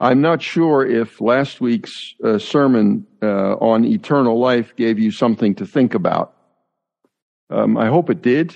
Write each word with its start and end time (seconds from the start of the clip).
I'm 0.00 0.20
not 0.20 0.40
sure 0.40 0.86
if 0.86 1.20
last 1.20 1.60
week's 1.60 2.14
uh, 2.22 2.38
sermon 2.38 3.06
uh, 3.20 3.54
on 3.56 3.84
eternal 3.84 4.38
life 4.38 4.76
gave 4.76 4.98
you 4.98 5.10
something 5.10 5.56
to 5.56 5.66
think 5.66 5.94
about. 5.94 6.34
Um, 7.50 7.76
I 7.76 7.86
hope 7.86 8.08
it 8.08 8.22
did, 8.22 8.54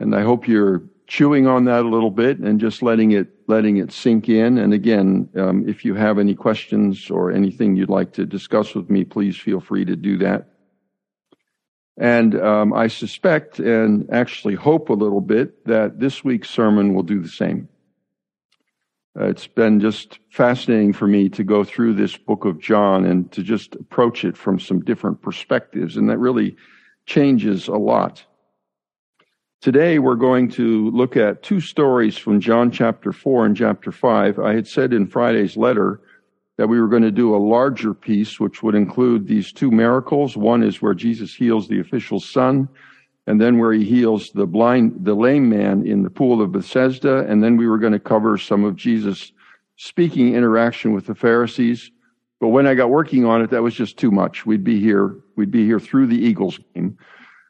and 0.00 0.14
I 0.14 0.22
hope 0.22 0.48
you're 0.48 0.82
chewing 1.06 1.46
on 1.46 1.64
that 1.64 1.84
a 1.84 1.88
little 1.88 2.10
bit 2.10 2.38
and 2.38 2.60
just 2.60 2.82
letting 2.82 3.12
it 3.12 3.28
letting 3.48 3.76
it 3.76 3.92
sink 3.92 4.28
in. 4.28 4.58
And 4.58 4.72
again, 4.72 5.28
um, 5.36 5.68
if 5.68 5.84
you 5.84 5.94
have 5.94 6.18
any 6.18 6.34
questions 6.34 7.10
or 7.10 7.32
anything 7.32 7.76
you'd 7.76 7.90
like 7.90 8.12
to 8.14 8.26
discuss 8.26 8.74
with 8.74 8.90
me, 8.90 9.04
please 9.04 9.36
feel 9.36 9.60
free 9.60 9.84
to 9.84 9.96
do 9.96 10.18
that. 10.18 10.48
And 11.96 12.40
um, 12.40 12.72
I 12.72 12.86
suspect 12.86 13.58
and 13.58 14.08
actually 14.10 14.54
hope 14.54 14.88
a 14.88 14.94
little 14.94 15.20
bit 15.20 15.66
that 15.66 16.00
this 16.00 16.24
week's 16.24 16.48
sermon 16.48 16.94
will 16.94 17.02
do 17.02 17.20
the 17.20 17.28
same. 17.28 17.68
Uh, 19.18 19.26
it's 19.26 19.48
been 19.48 19.80
just 19.80 20.20
fascinating 20.30 20.92
for 20.92 21.06
me 21.06 21.28
to 21.28 21.42
go 21.42 21.64
through 21.64 21.94
this 21.94 22.16
book 22.16 22.44
of 22.44 22.60
John 22.60 23.04
and 23.04 23.30
to 23.32 23.42
just 23.42 23.74
approach 23.74 24.24
it 24.24 24.36
from 24.36 24.60
some 24.60 24.80
different 24.80 25.20
perspectives, 25.20 25.96
and 25.96 26.08
that 26.08 26.18
really 26.18 26.56
changes 27.06 27.66
a 27.66 27.74
lot. 27.74 28.24
Today 29.60 29.98
we're 29.98 30.14
going 30.14 30.48
to 30.52 30.90
look 30.90 31.16
at 31.16 31.42
two 31.42 31.60
stories 31.60 32.16
from 32.16 32.40
John 32.40 32.70
chapter 32.70 33.12
4 33.12 33.46
and 33.46 33.56
chapter 33.56 33.90
5. 33.90 34.38
I 34.38 34.54
had 34.54 34.68
said 34.68 34.92
in 34.92 35.08
Friday's 35.08 35.56
letter 35.56 36.00
that 36.56 36.68
we 36.68 36.80
were 36.80 36.88
going 36.88 37.02
to 37.02 37.10
do 37.10 37.34
a 37.34 37.36
larger 37.36 37.92
piece, 37.92 38.38
which 38.38 38.62
would 38.62 38.74
include 38.74 39.26
these 39.26 39.52
two 39.52 39.70
miracles. 39.70 40.36
One 40.36 40.62
is 40.62 40.80
where 40.80 40.94
Jesus 40.94 41.34
heals 41.34 41.66
the 41.66 41.80
official's 41.80 42.28
son, 42.28 42.68
and 43.30 43.40
then 43.40 43.58
where 43.58 43.72
he 43.72 43.84
heals 43.84 44.32
the 44.32 44.44
blind, 44.44 45.04
the 45.04 45.14
lame 45.14 45.48
man 45.48 45.86
in 45.86 46.02
the 46.02 46.10
pool 46.10 46.42
of 46.42 46.50
Bethesda. 46.50 47.18
And 47.28 47.44
then 47.44 47.56
we 47.56 47.68
were 47.68 47.78
going 47.78 47.92
to 47.92 48.00
cover 48.00 48.36
some 48.36 48.64
of 48.64 48.74
Jesus' 48.74 49.30
speaking 49.76 50.34
interaction 50.34 50.92
with 50.94 51.06
the 51.06 51.14
Pharisees. 51.14 51.92
But 52.40 52.48
when 52.48 52.66
I 52.66 52.74
got 52.74 52.90
working 52.90 53.24
on 53.24 53.40
it, 53.40 53.50
that 53.50 53.62
was 53.62 53.72
just 53.72 53.96
too 53.96 54.10
much. 54.10 54.46
We'd 54.46 54.64
be 54.64 54.80
here, 54.80 55.14
we'd 55.36 55.52
be 55.52 55.64
here 55.64 55.78
through 55.78 56.08
the 56.08 56.18
Eagles 56.18 56.58
game. 56.74 56.98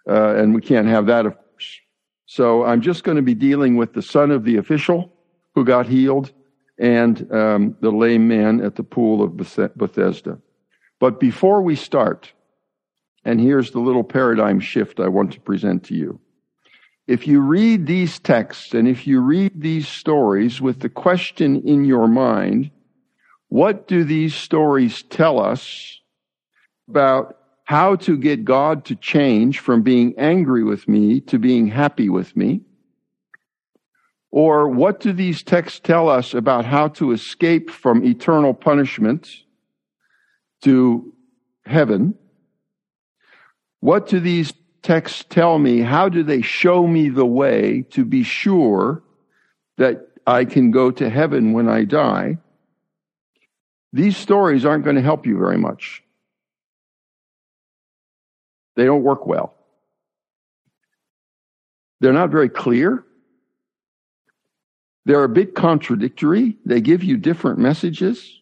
Uh, 0.07 0.35
and 0.35 0.55
we 0.55 0.61
can't 0.61 0.87
have 0.87 1.07
that, 1.07 1.25
of 1.25 1.35
course. 1.35 1.81
So 2.27 2.63
I'm 2.65 2.83
just 2.83 3.03
going 3.03 3.17
to 3.17 3.23
be 3.23 3.35
dealing 3.35 3.79
with 3.79 3.95
the 3.95 4.03
son 4.03 4.31
of 4.31 4.45
the 4.45 4.59
official 4.59 5.11
who 5.55 5.65
got 5.65 5.87
healed 5.87 6.31
and 6.77 7.33
um, 7.33 7.75
the 7.81 7.91
lame 7.91 8.29
man 8.29 8.61
at 8.61 8.77
the 8.77 8.85
pool 8.85 9.23
of 9.23 9.35
Bethesda. 9.39 10.39
But 10.99 11.21
before 11.21 11.63
we 11.63 11.75
start, 11.75 12.35
and 13.25 13.41
here's 13.41 13.71
the 13.71 13.81
little 13.81 14.05
paradigm 14.05 14.61
shift 14.61 15.01
I 15.01 15.09
want 15.09 15.33
to 15.33 15.41
present 15.41 15.85
to 15.85 15.95
you. 15.95 16.21
If 17.07 17.27
you 17.27 17.41
read 17.41 17.87
these 17.87 18.19
texts 18.19 18.73
and 18.73 18.87
if 18.87 19.07
you 19.07 19.21
read 19.21 19.61
these 19.61 19.89
stories 19.89 20.61
with 20.61 20.81
the 20.81 20.89
question 20.89 21.61
in 21.63 21.85
your 21.85 22.07
mind, 22.07 22.71
what 23.49 23.89
do 23.89 24.05
these 24.05 24.35
stories 24.35 25.03
tell 25.03 25.41
us 25.41 26.01
about 26.89 27.37
how 27.65 27.97
to 27.97 28.17
get 28.17 28.45
God 28.45 28.85
to 28.87 28.95
change 28.95 29.59
from 29.59 29.83
being 29.83 30.15
angry 30.19 30.63
with 30.65 30.89
me 30.89 31.21
to 31.23 31.39
being 31.39 31.67
happy 31.67 32.09
with 32.09 32.37
me? 32.37 32.63
Or 34.31 34.69
what 34.69 35.01
do 35.01 35.13
these 35.13 35.43
texts 35.43 35.81
tell 35.81 36.09
us 36.09 36.35
about 36.35 36.65
how 36.65 36.89
to 36.89 37.11
escape 37.11 37.71
from 37.71 38.05
eternal 38.05 38.55
punishment 38.55 39.29
to 40.63 41.13
heaven? 41.67 42.15
What 43.81 44.07
do 44.09 44.21
these 44.21 44.53
texts 44.83 45.25
tell 45.29 45.59
me? 45.59 45.81
How 45.81 46.09
do 46.09 46.23
they 46.23 46.43
show 46.43 46.87
me 46.87 47.09
the 47.09 47.27
way 47.27 47.83
to 47.91 48.05
be 48.05 48.23
sure 48.23 49.03
that 49.79 50.09
I 50.27 50.45
can 50.45 50.71
go 50.71 50.91
to 50.91 51.09
heaven 51.09 51.53
when 51.53 51.69
I 51.69 51.85
die? 51.85 52.39
These 53.93 54.17
stories 54.17 54.65
aren't 54.65 54.85
going 54.85 54.97
to 54.97 55.03
help 55.03 55.27
you 55.27 55.37
very 55.39 55.59
much. 55.59 56.03
They 58.77 58.85
don't 58.85 59.03
work 59.03 59.27
well. 59.27 59.55
They're 62.01 62.13
not 62.13 62.31
very 62.31 62.49
clear. 62.49 63.05
They're 65.05 65.25
a 65.25 65.29
bit 65.29 65.55
contradictory. 65.55 66.57
They 66.65 66.81
give 66.81 67.03
you 67.03 67.17
different 67.17 67.59
messages. 67.59 68.41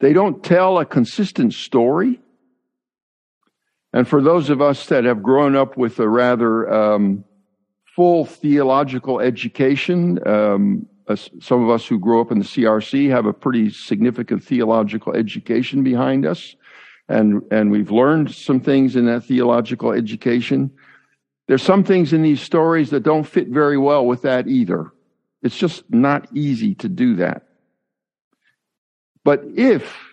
They 0.00 0.12
don't 0.12 0.42
tell 0.42 0.78
a 0.78 0.84
consistent 0.84 1.54
story. 1.54 2.20
And 3.96 4.06
for 4.06 4.20
those 4.20 4.50
of 4.50 4.60
us 4.60 4.88
that 4.88 5.04
have 5.04 5.22
grown 5.22 5.56
up 5.56 5.78
with 5.78 5.98
a 6.00 6.06
rather 6.06 6.70
um, 6.70 7.24
full 7.94 8.26
theological 8.26 9.20
education, 9.20 10.18
um, 10.28 10.86
uh, 11.08 11.16
some 11.16 11.64
of 11.64 11.70
us 11.70 11.86
who 11.86 11.98
grew 11.98 12.20
up 12.20 12.30
in 12.30 12.38
the 12.38 12.44
CRC 12.44 13.08
have 13.08 13.24
a 13.24 13.32
pretty 13.32 13.70
significant 13.70 14.44
theological 14.44 15.14
education 15.14 15.82
behind 15.82 16.26
us. 16.26 16.56
And, 17.08 17.40
and 17.50 17.70
we've 17.70 17.90
learned 17.90 18.34
some 18.34 18.60
things 18.60 18.96
in 18.96 19.06
that 19.06 19.24
theological 19.24 19.92
education. 19.92 20.72
There's 21.48 21.62
some 21.62 21.82
things 21.82 22.12
in 22.12 22.20
these 22.20 22.42
stories 22.42 22.90
that 22.90 23.02
don't 23.02 23.24
fit 23.24 23.48
very 23.48 23.78
well 23.78 24.04
with 24.04 24.20
that 24.22 24.46
either. 24.46 24.92
It's 25.40 25.56
just 25.56 25.84
not 25.88 26.28
easy 26.34 26.74
to 26.74 26.90
do 26.90 27.16
that. 27.16 27.46
But 29.24 29.42
if 29.56 30.05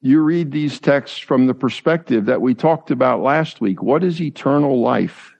you 0.00 0.22
read 0.22 0.52
these 0.52 0.78
texts 0.78 1.18
from 1.18 1.46
the 1.46 1.54
perspective 1.54 2.26
that 2.26 2.40
we 2.40 2.54
talked 2.54 2.90
about 2.90 3.22
last 3.22 3.60
week, 3.60 3.82
what 3.82 4.04
is 4.04 4.20
eternal 4.20 4.80
life? 4.80 5.34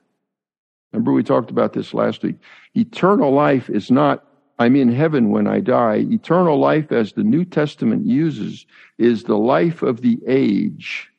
Remember, 0.91 1.13
we 1.13 1.23
talked 1.23 1.51
about 1.51 1.73
this 1.73 1.93
last 1.93 2.23
week. 2.23 2.35
Eternal 2.73 3.31
life 3.31 3.69
is 3.69 3.89
not, 3.89 4.25
I'm 4.57 4.75
in 4.75 4.91
heaven 4.91 5.29
when 5.29 5.47
I 5.47 5.59
die. 5.59 6.05
Eternal 6.09 6.59
life, 6.59 6.91
as 6.91 7.13
the 7.13 7.23
New 7.23 7.45
Testament 7.45 8.05
uses, 8.05 8.65
is 8.97 9.23
the 9.23 9.37
life 9.37 9.81
of 9.81 10.01
the 10.01 10.19
age, 10.27 11.09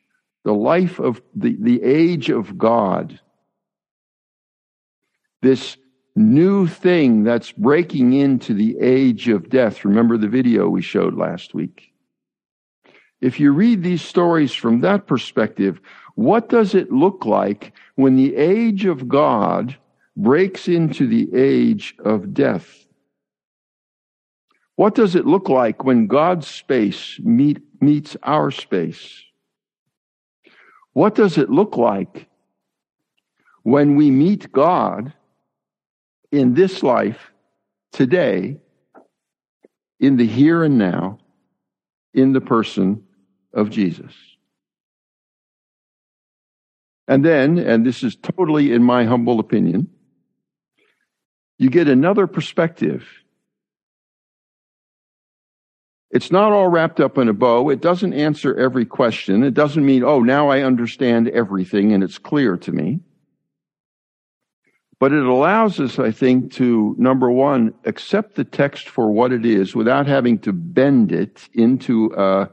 the 0.43 0.53
life 0.53 0.99
of 0.99 1.21
the, 1.33 1.55
the 1.59 1.81
age 1.83 2.29
of 2.29 2.57
God. 2.57 3.19
This 5.41 5.77
new 6.15 6.67
thing 6.67 7.23
that's 7.23 7.51
breaking 7.53 8.13
into 8.13 8.53
the 8.53 8.77
age 8.79 9.29
of 9.29 9.49
death. 9.49 9.83
Remember 9.85 10.17
the 10.17 10.27
video 10.27 10.67
we 10.69 10.81
showed 10.81 11.15
last 11.15 11.53
week? 11.53 11.90
If 13.21 13.39
you 13.39 13.51
read 13.51 13.83
these 13.83 14.01
stories 14.01 14.51
from 14.51 14.81
that 14.81 15.05
perspective, 15.05 15.79
what 16.15 16.49
does 16.49 16.73
it 16.73 16.91
look 16.91 17.23
like 17.25 17.73
when 17.95 18.15
the 18.15 18.35
age 18.35 18.85
of 18.85 19.07
God 19.07 19.77
breaks 20.17 20.67
into 20.67 21.07
the 21.07 21.29
age 21.33 21.95
of 22.03 22.33
death? 22.33 22.85
What 24.75 24.95
does 24.95 25.15
it 25.15 25.27
look 25.27 25.49
like 25.49 25.83
when 25.83 26.07
God's 26.07 26.47
space 26.47 27.19
meet, 27.19 27.59
meets 27.79 28.17
our 28.23 28.49
space? 28.49 29.23
What 30.93 31.13
does 31.13 31.37
it 31.37 31.49
look 31.49 31.77
like 31.77 32.27
when 33.61 33.95
we 33.95 34.09
meet 34.09 34.51
God 34.51 35.13
in 36.31 36.55
this 36.55 36.81
life, 36.81 37.31
today, 37.91 38.57
in 39.99 40.17
the 40.17 40.25
here 40.25 40.63
and 40.63 40.79
now, 40.79 41.19
in 42.13 42.33
the 42.33 42.41
person 42.41 43.03
of 43.53 43.69
Jesus. 43.69 44.13
And 47.07 47.25
then, 47.25 47.57
and 47.57 47.85
this 47.85 48.03
is 48.03 48.15
totally 48.15 48.71
in 48.71 48.83
my 48.83 49.05
humble 49.05 49.39
opinion, 49.39 49.89
you 51.57 51.69
get 51.69 51.87
another 51.87 52.25
perspective. 52.25 53.07
It's 56.09 56.31
not 56.31 56.51
all 56.51 56.67
wrapped 56.67 56.99
up 56.99 57.17
in 57.17 57.29
a 57.29 57.33
bow. 57.33 57.69
It 57.69 57.81
doesn't 57.81 58.13
answer 58.13 58.57
every 58.57 58.85
question. 58.85 59.43
It 59.43 59.53
doesn't 59.53 59.85
mean, 59.85 60.03
oh, 60.03 60.21
now 60.21 60.49
I 60.49 60.61
understand 60.61 61.29
everything 61.29 61.93
and 61.93 62.03
it's 62.03 62.17
clear 62.17 62.57
to 62.57 62.71
me. 62.71 62.99
But 64.99 65.13
it 65.13 65.23
allows 65.23 65.79
us, 65.79 65.97
I 65.97 66.11
think, 66.11 66.53
to 66.53 66.95
number 66.99 67.31
one, 67.31 67.73
accept 67.85 68.35
the 68.35 68.43
text 68.43 68.87
for 68.87 69.09
what 69.09 69.31
it 69.31 69.45
is 69.45 69.75
without 69.75 70.05
having 70.05 70.37
to 70.39 70.53
bend 70.53 71.11
it 71.11 71.49
into 71.53 72.13
a, 72.15 72.49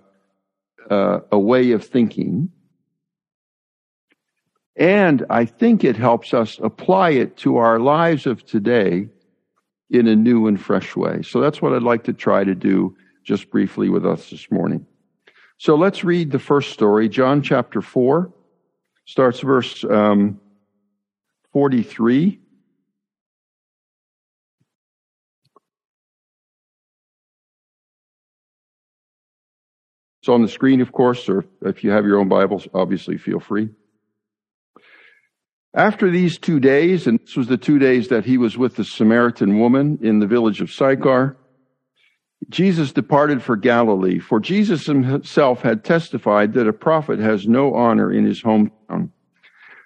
a, 0.88 1.22
a 1.32 1.38
way 1.38 1.72
of 1.72 1.84
thinking. 1.84 2.50
And 4.76 5.26
I 5.28 5.44
think 5.44 5.82
it 5.82 5.96
helps 5.96 6.32
us 6.32 6.58
apply 6.62 7.10
it 7.10 7.36
to 7.38 7.56
our 7.56 7.80
lives 7.80 8.26
of 8.26 8.44
today 8.46 9.08
in 9.90 10.06
a 10.06 10.14
new 10.14 10.46
and 10.46 10.60
fresh 10.60 10.94
way. 10.94 11.22
So 11.22 11.40
that's 11.40 11.60
what 11.60 11.72
I'd 11.72 11.82
like 11.82 12.04
to 12.04 12.12
try 12.12 12.44
to 12.44 12.54
do 12.54 12.96
just 13.24 13.50
briefly 13.50 13.88
with 13.88 14.06
us 14.06 14.30
this 14.30 14.50
morning. 14.50 14.86
So 15.58 15.74
let's 15.74 16.04
read 16.04 16.30
the 16.30 16.38
first 16.38 16.72
story, 16.72 17.08
John 17.08 17.42
chapter 17.42 17.82
4, 17.82 18.32
starts 19.06 19.40
verse 19.40 19.84
um, 19.84 20.40
43. 21.52 22.38
It's 30.28 30.34
on 30.34 30.42
the 30.42 30.48
screen, 30.48 30.82
of 30.82 30.92
course, 30.92 31.26
or 31.30 31.46
if 31.62 31.82
you 31.82 31.90
have 31.90 32.04
your 32.04 32.18
own 32.18 32.28
Bibles, 32.28 32.68
obviously 32.74 33.16
feel 33.16 33.40
free. 33.40 33.70
After 35.72 36.10
these 36.10 36.36
two 36.36 36.60
days, 36.60 37.06
and 37.06 37.18
this 37.18 37.34
was 37.34 37.46
the 37.46 37.56
two 37.56 37.78
days 37.78 38.08
that 38.08 38.26
he 38.26 38.36
was 38.36 38.58
with 38.58 38.76
the 38.76 38.84
Samaritan 38.84 39.58
woman 39.58 40.00
in 40.02 40.18
the 40.18 40.26
village 40.26 40.60
of 40.60 40.70
Sychar, 40.70 41.38
Jesus 42.50 42.92
departed 42.92 43.42
for 43.42 43.56
Galilee, 43.56 44.18
for 44.18 44.38
Jesus 44.38 44.84
himself 44.84 45.62
had 45.62 45.82
testified 45.82 46.52
that 46.52 46.68
a 46.68 46.74
prophet 46.74 47.18
has 47.20 47.48
no 47.48 47.72
honor 47.72 48.12
in 48.12 48.26
his 48.26 48.42
hometown. 48.42 49.08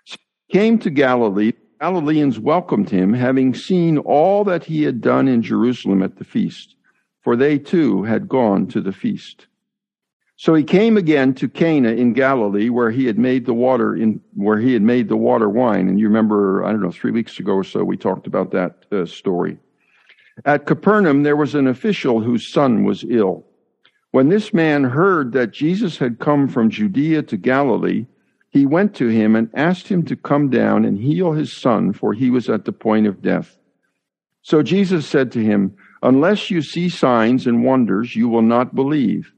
So 0.05 0.17
he 0.49 0.59
came 0.59 0.77
to 0.81 0.91
Galilee. 0.91 1.53
Galileans 1.81 2.41
welcomed 2.41 2.91
him, 2.91 3.15
having 3.15 3.55
seen 3.55 3.97
all 3.97 4.43
that 4.43 4.65
he 4.65 4.83
had 4.83 5.01
done 5.01 5.29
in 5.29 5.41
Jerusalem 5.41 6.03
at 6.03 6.17
the 6.17 6.25
feast, 6.25 6.75
for 7.21 7.37
they 7.37 7.59
too 7.59 8.03
had 8.03 8.29
gone 8.29 8.67
to 8.67 8.81
the 8.81 8.93
feast. 8.93 9.47
So 10.37 10.55
he 10.55 10.65
came 10.65 10.97
again 10.97 11.35
to 11.35 11.49
Cana 11.49 11.91
in 11.91 12.15
Galilee, 12.15 12.69
where 12.69 12.91
he 12.91 13.07
had 13.07 13.19
made 13.19 13.47
the 13.47 13.55
water 13.55 13.95
in 13.95 14.21
where 14.35 14.59
he 14.59 14.73
had 14.73 14.83
made 14.83 15.09
the 15.09 15.17
water 15.17 15.49
wine. 15.49 15.89
And 15.89 16.01
you 16.01 16.09
remember, 16.09 16.65
I 16.65 16.73
don't 16.73 16.83
know, 16.83 16.91
three 16.91 17.13
weeks 17.13 17.39
ago 17.39 17.53
or 17.53 17.65
so, 17.65 17.85
we 17.85 17.97
talked 17.97 18.27
about 18.27 18.51
that 18.53 18.85
uh, 18.91 19.07
story. 19.07 19.59
At 20.45 20.67
Capernaum, 20.67 21.23
there 21.23 21.37
was 21.37 21.55
an 21.55 21.67
official 21.67 22.21
whose 22.21 22.51
son 22.51 22.85
was 22.85 23.05
ill. 23.09 23.45
When 24.11 24.29
this 24.29 24.53
man 24.53 24.85
heard 24.85 25.33
that 25.33 25.53
Jesus 25.53 25.99
had 25.99 26.19
come 26.19 26.49
from 26.49 26.71
Judea 26.71 27.23
to 27.25 27.37
Galilee, 27.37 28.07
he 28.51 28.67
went 28.67 28.95
to 28.97 29.09
him 29.09 29.35
and 29.35 29.49
asked 29.55 29.89
him 29.89 30.05
to 30.05 30.17
come 30.17 30.51
down 30.51 30.85
and 30.85 30.99
heal 30.99 31.33
his 31.33 31.53
son, 31.57 31.93
for 31.93 32.13
he 32.13 32.31
was 32.31 32.51
at 32.51 32.65
the 32.65 32.73
point 32.73 33.07
of 33.07 33.23
death. 33.23 33.57
So 34.43 34.63
Jesus 34.63 35.07
said 35.07 35.33
to 35.33 35.43
him, 35.43 35.75
Unless 36.03 36.51
you 36.51 36.63
see 36.63 36.89
signs 36.89 37.47
and 37.47 37.65
wonders, 37.65 38.17
you 38.17 38.29
will 38.29 38.43
not 38.43 38.75
believe. 38.75 39.33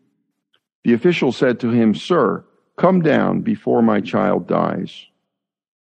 The 0.84 0.92
official 0.92 1.32
said 1.32 1.60
to 1.60 1.70
him, 1.70 1.94
Sir, 1.94 2.44
come 2.76 3.00
down 3.00 3.40
before 3.40 3.82
my 3.82 4.00
child 4.00 4.46
dies. 4.46 5.06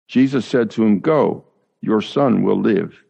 Jesus 0.08 0.46
said 0.46 0.70
to 0.72 0.84
him, 0.84 1.00
Go, 1.00 1.44
your 1.81 2.00
son 2.00 2.43
will 2.43 2.60
live. 2.60 3.02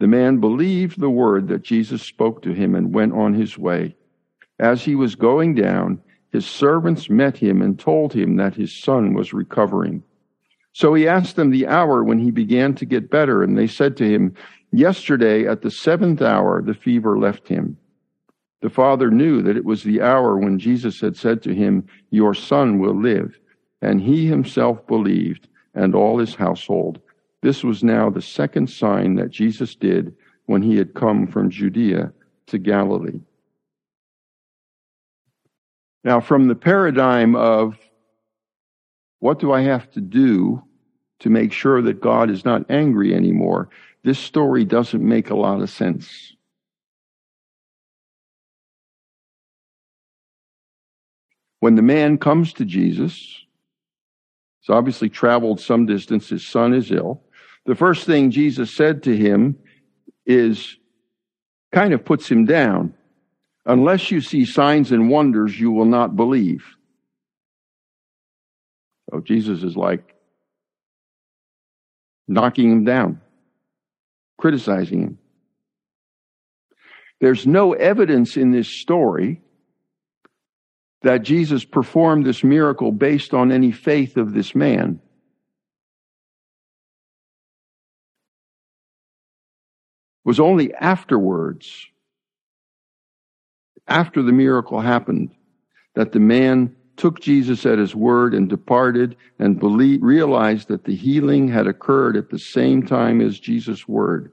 The 0.00 0.08
man 0.08 0.38
believed 0.38 0.98
the 0.98 1.10
word 1.10 1.46
that 1.48 1.62
Jesus 1.62 2.02
spoke 2.02 2.42
to 2.42 2.52
him 2.52 2.74
and 2.74 2.92
went 2.92 3.12
on 3.12 3.34
his 3.34 3.56
way. 3.56 3.94
As 4.58 4.84
he 4.84 4.96
was 4.96 5.14
going 5.14 5.54
down, 5.54 6.00
his 6.32 6.46
servants 6.46 7.08
met 7.08 7.36
him 7.36 7.62
and 7.62 7.78
told 7.78 8.12
him 8.12 8.36
that 8.36 8.54
his 8.54 8.74
son 8.74 9.14
was 9.14 9.32
recovering. 9.32 10.02
So 10.72 10.94
he 10.94 11.06
asked 11.06 11.36
them 11.36 11.50
the 11.50 11.66
hour 11.66 12.02
when 12.02 12.18
he 12.18 12.30
began 12.30 12.74
to 12.76 12.86
get 12.86 13.10
better, 13.10 13.42
and 13.42 13.56
they 13.56 13.66
said 13.66 13.96
to 13.98 14.08
him, 14.08 14.34
Yesterday 14.72 15.46
at 15.46 15.62
the 15.62 15.70
seventh 15.70 16.22
hour 16.22 16.62
the 16.62 16.74
fever 16.74 17.18
left 17.18 17.46
him. 17.46 17.76
The 18.62 18.70
father 18.70 19.10
knew 19.10 19.42
that 19.42 19.56
it 19.56 19.64
was 19.64 19.82
the 19.82 20.00
hour 20.00 20.38
when 20.38 20.58
Jesus 20.58 21.00
had 21.00 21.16
said 21.16 21.42
to 21.42 21.54
him, 21.54 21.86
Your 22.10 22.32
son 22.32 22.78
will 22.78 22.94
live. 22.94 23.38
And 23.82 24.00
he 24.00 24.26
himself 24.26 24.86
believed, 24.86 25.48
and 25.74 25.94
all 25.94 26.18
his 26.18 26.36
household. 26.36 27.00
This 27.42 27.64
was 27.64 27.82
now 27.82 28.08
the 28.08 28.22
second 28.22 28.70
sign 28.70 29.16
that 29.16 29.30
Jesus 29.30 29.74
did 29.74 30.14
when 30.46 30.62
he 30.62 30.76
had 30.76 30.94
come 30.94 31.26
from 31.26 31.50
Judea 31.50 32.12
to 32.46 32.58
Galilee. 32.58 33.20
Now, 36.04 36.20
from 36.20 36.46
the 36.46 36.54
paradigm 36.54 37.34
of 37.34 37.76
what 39.18 39.40
do 39.40 39.52
I 39.52 39.62
have 39.62 39.90
to 39.92 40.00
do 40.00 40.62
to 41.20 41.30
make 41.30 41.52
sure 41.52 41.82
that 41.82 42.00
God 42.00 42.30
is 42.30 42.44
not 42.44 42.70
angry 42.70 43.14
anymore, 43.14 43.70
this 44.04 44.18
story 44.18 44.64
doesn't 44.64 45.02
make 45.02 45.30
a 45.30 45.36
lot 45.36 45.62
of 45.62 45.70
sense. 45.70 46.34
When 51.62 51.76
the 51.76 51.82
man 51.82 52.18
comes 52.18 52.52
to 52.54 52.64
Jesus, 52.64 53.12
he's 54.60 54.68
obviously 54.68 55.08
traveled 55.08 55.60
some 55.60 55.86
distance, 55.86 56.28
his 56.28 56.44
son 56.44 56.74
is 56.74 56.90
ill 56.90 57.22
the 57.64 57.74
first 57.74 58.06
thing 58.06 58.30
Jesus 58.30 58.74
said 58.74 59.04
to 59.04 59.16
him 59.16 59.56
is 60.26 60.76
kind 61.72 61.92
of 61.94 62.04
puts 62.04 62.28
him 62.28 62.44
down. 62.44 62.94
Unless 63.64 64.10
you 64.10 64.20
see 64.20 64.44
signs 64.44 64.90
and 64.90 65.08
wonders, 65.08 65.58
you 65.58 65.70
will 65.70 65.84
not 65.84 66.16
believe. 66.16 66.64
So 69.10 69.20
Jesus 69.20 69.62
is 69.62 69.76
like 69.76 70.14
knocking 72.26 72.72
him 72.72 72.84
down, 72.84 73.20
criticizing 74.38 75.02
him. 75.02 75.18
There's 77.20 77.46
no 77.46 77.72
evidence 77.72 78.36
in 78.36 78.50
this 78.50 78.68
story 78.68 79.42
that 81.02 81.22
Jesus 81.22 81.64
performed 81.64 82.24
this 82.24 82.44
miracle 82.44 82.92
based 82.92 83.34
on 83.34 83.50
any 83.50 83.72
faith 83.72 84.16
of 84.16 84.32
this 84.32 84.54
man. 84.54 85.00
was 90.24 90.38
only 90.38 90.72
afterwards, 90.74 91.86
after 93.88 94.22
the 94.22 94.32
miracle 94.32 94.80
happened, 94.80 95.34
that 95.94 96.12
the 96.12 96.20
man 96.20 96.74
took 96.96 97.20
Jesus 97.20 97.66
at 97.66 97.78
his 97.78 97.94
word 97.94 98.34
and 98.34 98.48
departed 98.48 99.16
and 99.38 99.58
believed, 99.58 100.02
realized 100.02 100.68
that 100.68 100.84
the 100.84 100.94
healing 100.94 101.48
had 101.48 101.66
occurred 101.66 102.16
at 102.16 102.30
the 102.30 102.38
same 102.38 102.84
time 102.84 103.20
as 103.20 103.40
Jesus' 103.40 103.88
word. 103.88 104.32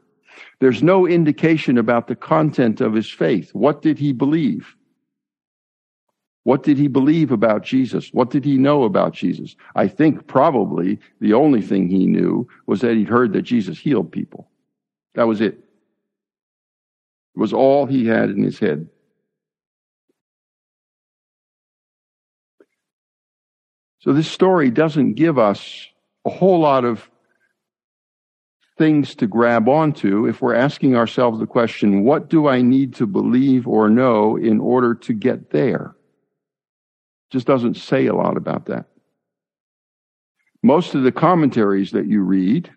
There's 0.59 0.83
no 0.83 1.07
indication 1.07 1.77
about 1.77 2.07
the 2.07 2.15
content 2.15 2.81
of 2.81 2.93
his 2.93 3.09
faith. 3.09 3.49
What 3.53 3.81
did 3.81 3.97
he 3.97 4.13
believe? 4.13 4.75
What 6.49 6.63
did 6.63 6.79
he 6.79 6.87
believe 6.87 7.31
about 7.31 7.61
Jesus? 7.61 8.09
What 8.11 8.31
did 8.31 8.43
he 8.43 8.57
know 8.57 8.83
about 8.83 9.13
Jesus? 9.13 9.55
I 9.75 9.87
think 9.87 10.25
probably 10.25 10.97
the 11.21 11.35
only 11.35 11.61
thing 11.61 11.87
he 11.89 12.07
knew 12.07 12.47
was 12.65 12.81
that 12.81 12.95
he'd 12.95 13.07
heard 13.07 13.33
that 13.33 13.43
Jesus 13.43 13.77
healed 13.77 14.11
people. 14.11 14.49
That 15.13 15.27
was 15.27 15.41
it 15.41 15.53
It 15.53 17.39
was 17.39 17.53
all 17.53 17.85
he 17.85 18.07
had 18.07 18.31
in 18.31 18.41
his 18.41 18.57
head. 18.57 18.89
So 23.99 24.11
this 24.11 24.27
story 24.27 24.71
doesn't 24.71 25.13
give 25.13 25.37
us 25.37 25.85
a 26.25 26.31
whole 26.31 26.61
lot 26.61 26.83
of 26.83 27.11
things 28.75 29.13
to 29.17 29.27
grab 29.27 29.69
onto 29.69 30.25
if 30.25 30.41
we're 30.41 30.55
asking 30.55 30.95
ourselves 30.95 31.39
the 31.39 31.45
question, 31.45 32.03
what 32.03 32.27
do 32.27 32.47
I 32.47 32.63
need 32.63 32.95
to 32.95 33.05
believe 33.05 33.67
or 33.67 33.87
know 33.87 34.35
in 34.35 34.59
order 34.59 34.95
to 34.95 35.13
get 35.13 35.51
there? 35.51 35.95
Just 37.29 37.47
doesn't 37.47 37.77
say 37.77 38.07
a 38.07 38.15
lot 38.15 38.37
about 38.37 38.65
that. 38.65 38.87
Most 40.61 40.95
of 40.95 41.03
the 41.03 41.11
commentaries 41.11 41.91
that 41.91 42.07
you 42.07 42.21
read 42.21 42.69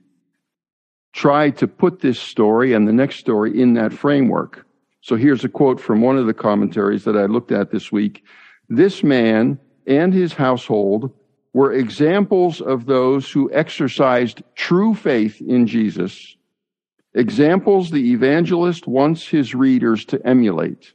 try 1.13 1.51
to 1.51 1.67
put 1.67 2.01
this 2.01 2.19
story 2.19 2.73
and 2.73 2.87
the 2.87 2.93
next 2.93 3.17
story 3.17 3.61
in 3.61 3.75
that 3.75 3.93
framework. 3.93 4.67
So 5.01 5.17
here's 5.17 5.45
a 5.45 5.49
quote 5.49 5.81
from 5.81 6.01
one 6.01 6.17
of 6.17 6.27
the 6.27 6.35
commentaries 6.35 7.05
that 7.05 7.17
I 7.17 7.27
looked 7.27 7.53
at 7.53 7.71
this 7.71 7.91
week. 7.91 8.25
This 8.69 9.03
man 9.03 9.59
and 9.87 10.15
his 10.15 10.33
household 10.33 11.13
were 11.53 11.73
examples 11.73 12.61
of 12.61 12.87
those 12.87 13.31
who 13.31 13.53
exercised 13.53 14.43
true 14.55 14.95
faith 14.95 15.41
in 15.41 15.67
Jesus, 15.67 16.37
examples 17.15 17.91
the 17.91 18.13
evangelist 18.13 18.87
wants 18.87 19.27
his 19.27 19.55
readers 19.55 20.05
to 20.07 20.27
emulate. 20.27 20.95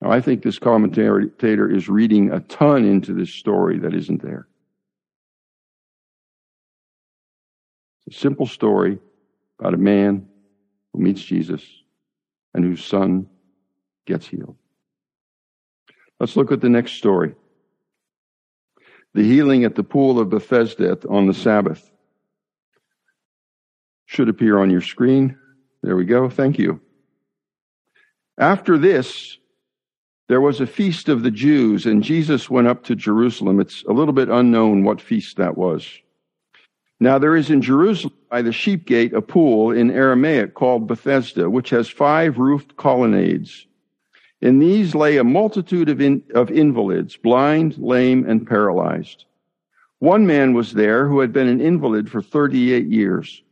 Now, 0.00 0.10
I 0.10 0.20
think 0.20 0.42
this 0.42 0.58
commentator 0.58 1.70
is 1.70 1.88
reading 1.88 2.32
a 2.32 2.40
ton 2.40 2.84
into 2.84 3.12
this 3.12 3.30
story 3.30 3.80
that 3.80 3.94
isn't 3.94 4.22
there. 4.22 4.48
It's 8.06 8.16
a 8.16 8.20
simple 8.20 8.46
story 8.46 8.98
about 9.58 9.74
a 9.74 9.78
man 9.78 10.26
who 10.92 11.00
meets 11.00 11.22
Jesus 11.22 11.62
and 12.54 12.64
whose 12.64 12.82
son 12.82 13.26
gets 14.06 14.26
healed. 14.26 14.56
Let's 16.18 16.36
look 16.36 16.50
at 16.50 16.60
the 16.60 16.70
next 16.70 16.92
story. 16.92 17.34
The 19.14 19.22
healing 19.22 19.64
at 19.64 19.74
the 19.74 19.82
pool 19.82 20.18
of 20.18 20.30
Bethesda 20.30 20.98
on 21.08 21.26
the 21.26 21.34
Sabbath. 21.34 21.86
Should 24.06 24.28
appear 24.28 24.58
on 24.58 24.70
your 24.70 24.80
screen. 24.80 25.38
There 25.82 25.96
we 25.96 26.04
go. 26.04 26.28
Thank 26.28 26.58
you. 26.58 26.80
After 28.36 28.76
this, 28.76 29.38
there 30.30 30.40
was 30.40 30.60
a 30.60 30.66
feast 30.66 31.08
of 31.08 31.24
the 31.24 31.30
Jews, 31.32 31.86
and 31.86 32.04
Jesus 32.04 32.48
went 32.48 32.68
up 32.68 32.84
to 32.84 32.94
Jerusalem. 32.94 33.58
It's 33.58 33.82
a 33.88 33.92
little 33.92 34.14
bit 34.14 34.28
unknown 34.28 34.84
what 34.84 35.00
feast 35.00 35.38
that 35.38 35.58
was. 35.58 35.84
Now 37.00 37.18
there 37.18 37.34
is 37.34 37.50
in 37.50 37.60
Jerusalem 37.60 38.14
by 38.30 38.42
the 38.42 38.52
sheep 38.52 38.86
gate 38.86 39.12
a 39.12 39.22
pool 39.22 39.72
in 39.72 39.90
Aramaic 39.90 40.54
called 40.54 40.86
Bethesda, 40.86 41.50
which 41.50 41.70
has 41.70 41.88
five 41.88 42.38
roofed 42.38 42.76
colonnades. 42.76 43.66
In 44.40 44.60
these 44.60 44.94
lay 44.94 45.16
a 45.16 45.24
multitude 45.24 45.88
of, 45.88 46.00
in, 46.00 46.22
of 46.32 46.48
invalids, 46.48 47.16
blind, 47.16 47.76
lame, 47.78 48.24
and 48.24 48.46
paralyzed. 48.46 49.24
One 49.98 50.28
man 50.28 50.54
was 50.54 50.74
there 50.74 51.08
who 51.08 51.18
had 51.18 51.32
been 51.32 51.48
an 51.48 51.60
invalid 51.60 52.08
for 52.08 52.22
38 52.22 52.86
years. 52.86 53.42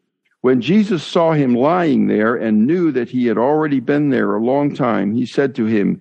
When 0.43 0.61
Jesus 0.61 1.03
saw 1.03 1.33
him 1.33 1.57
lying 1.57 2.07
there 2.07 2.37
and 2.37 2.69
knew 2.69 2.93
that 2.93 3.09
he 3.09 3.27
had 3.27 3.37
already 3.37 3.81
been 3.81 4.11
there 4.11 4.37
a 4.37 4.45
long 4.45 4.73
time, 4.73 5.13
he 5.13 5.27
said 5.27 5.57
to 5.57 5.65
him, 5.65 6.01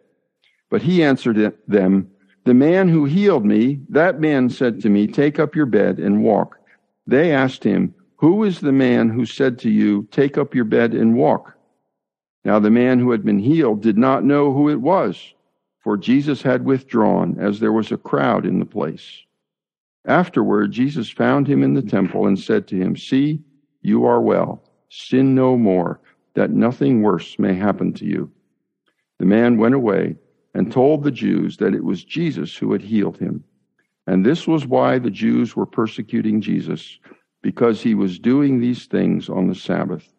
But 0.71 0.81
he 0.81 1.03
answered 1.03 1.53
them, 1.67 2.09
The 2.45 2.53
man 2.53 2.87
who 2.87 3.03
healed 3.03 3.45
me, 3.45 3.81
that 3.89 4.21
man 4.21 4.49
said 4.49 4.81
to 4.81 4.89
me, 4.89 5.05
Take 5.05 5.37
up 5.37 5.53
your 5.53 5.65
bed 5.65 5.99
and 5.99 6.23
walk. 6.23 6.57
They 7.05 7.33
asked 7.33 7.65
him, 7.65 7.93
Who 8.15 8.45
is 8.45 8.61
the 8.61 8.71
man 8.71 9.09
who 9.09 9.25
said 9.25 9.59
to 9.59 9.69
you, 9.69 10.07
Take 10.11 10.37
up 10.37 10.55
your 10.55 10.63
bed 10.63 10.93
and 10.93 11.15
walk? 11.15 11.53
Now 12.45 12.57
the 12.57 12.71
man 12.71 12.99
who 12.99 13.11
had 13.11 13.23
been 13.23 13.37
healed 13.37 13.81
did 13.81 13.97
not 13.97 14.23
know 14.23 14.53
who 14.53 14.69
it 14.69 14.79
was, 14.79 15.33
for 15.81 15.97
Jesus 15.97 16.41
had 16.41 16.63
withdrawn, 16.63 17.37
as 17.37 17.59
there 17.59 17.73
was 17.73 17.91
a 17.91 17.97
crowd 17.97 18.45
in 18.45 18.59
the 18.59 18.65
place. 18.65 19.23
Afterward, 20.05 20.71
Jesus 20.71 21.09
found 21.09 21.47
him 21.47 21.63
in 21.63 21.73
the 21.73 21.81
temple 21.81 22.25
and 22.25 22.39
said 22.39 22.65
to 22.67 22.77
him, 22.77 22.95
See, 22.95 23.41
you 23.81 24.05
are 24.05 24.21
well. 24.21 24.63
Sin 24.89 25.35
no 25.35 25.57
more, 25.57 25.99
that 26.33 26.49
nothing 26.49 27.01
worse 27.01 27.37
may 27.37 27.55
happen 27.55 27.91
to 27.93 28.05
you. 28.05 28.31
The 29.19 29.25
man 29.25 29.57
went 29.57 29.75
away 29.75 30.15
and 30.53 30.71
told 30.71 31.03
the 31.03 31.11
Jews 31.11 31.57
that 31.57 31.73
it 31.73 31.83
was 31.83 32.03
Jesus 32.03 32.55
who 32.55 32.71
had 32.71 32.81
healed 32.81 33.17
him. 33.17 33.43
And 34.07 34.25
this 34.25 34.47
was 34.47 34.65
why 34.65 34.99
the 34.99 35.11
Jews 35.11 35.55
were 35.55 35.65
persecuting 35.65 36.41
Jesus, 36.41 36.99
because 37.41 37.81
he 37.81 37.95
was 37.95 38.19
doing 38.19 38.59
these 38.59 38.85
things 38.85 39.29
on 39.29 39.47
the 39.47 39.55
Sabbath. 39.55 40.11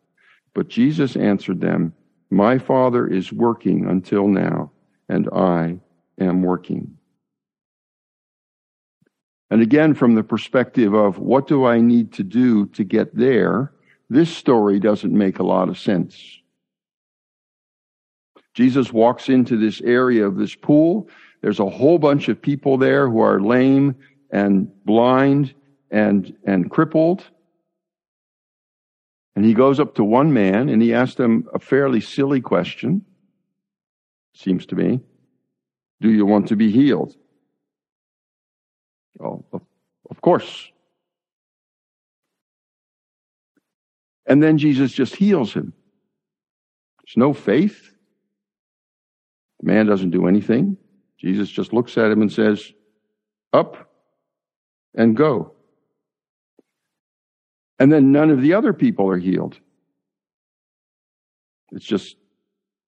But 0.54 0.68
Jesus 0.68 1.16
answered 1.16 1.60
them, 1.60 1.92
My 2.30 2.58
Father 2.58 3.06
is 3.06 3.32
working 3.32 3.86
until 3.86 4.28
now, 4.28 4.72
and 5.08 5.28
I 5.32 5.78
am 6.18 6.42
working. 6.42 6.96
And 9.50 9.60
again, 9.60 9.94
from 9.94 10.14
the 10.14 10.24
perspective 10.24 10.94
of 10.94 11.18
what 11.18 11.46
do 11.46 11.66
I 11.66 11.80
need 11.80 12.12
to 12.14 12.22
do 12.22 12.66
to 12.68 12.84
get 12.84 13.14
there, 13.14 13.72
this 14.08 14.34
story 14.34 14.80
doesn't 14.80 15.12
make 15.12 15.38
a 15.38 15.44
lot 15.44 15.68
of 15.68 15.78
sense. 15.78 16.41
Jesus 18.54 18.92
walks 18.92 19.28
into 19.28 19.56
this 19.56 19.80
area 19.80 20.26
of 20.26 20.36
this 20.36 20.54
pool. 20.54 21.08
There's 21.40 21.60
a 21.60 21.68
whole 21.68 21.98
bunch 21.98 22.28
of 22.28 22.40
people 22.40 22.78
there 22.78 23.08
who 23.08 23.20
are 23.20 23.40
lame 23.40 23.96
and 24.30 24.70
blind 24.84 25.54
and, 25.90 26.36
and 26.44 26.70
crippled. 26.70 27.24
And 29.34 29.44
he 29.44 29.54
goes 29.54 29.80
up 29.80 29.94
to 29.94 30.04
one 30.04 30.32
man 30.32 30.68
and 30.68 30.82
he 30.82 30.92
asks 30.92 31.18
him 31.18 31.48
a 31.54 31.58
fairly 31.58 32.00
silly 32.00 32.40
question, 32.40 33.04
seems 34.34 34.66
to 34.66 34.76
me. 34.76 35.00
Do 36.00 36.10
you 36.10 36.26
want 36.26 36.48
to 36.48 36.56
be 36.56 36.70
healed? 36.70 37.14
Oh, 39.22 39.44
of 40.10 40.20
course. 40.20 40.70
And 44.26 44.42
then 44.42 44.58
Jesus 44.58 44.92
just 44.92 45.16
heals 45.16 45.52
him. 45.52 45.72
There's 47.00 47.16
no 47.16 47.32
faith. 47.32 47.91
The 49.62 49.72
man 49.72 49.86
doesn't 49.86 50.10
do 50.10 50.26
anything. 50.26 50.76
Jesus 51.18 51.48
just 51.48 51.72
looks 51.72 51.96
at 51.96 52.10
him 52.10 52.20
and 52.20 52.32
says, 52.32 52.72
Up 53.52 53.90
and 54.94 55.16
go. 55.16 55.52
And 57.78 57.92
then 57.92 58.12
none 58.12 58.30
of 58.30 58.40
the 58.42 58.54
other 58.54 58.72
people 58.72 59.08
are 59.08 59.18
healed. 59.18 59.58
It's 61.72 61.84
just 61.84 62.16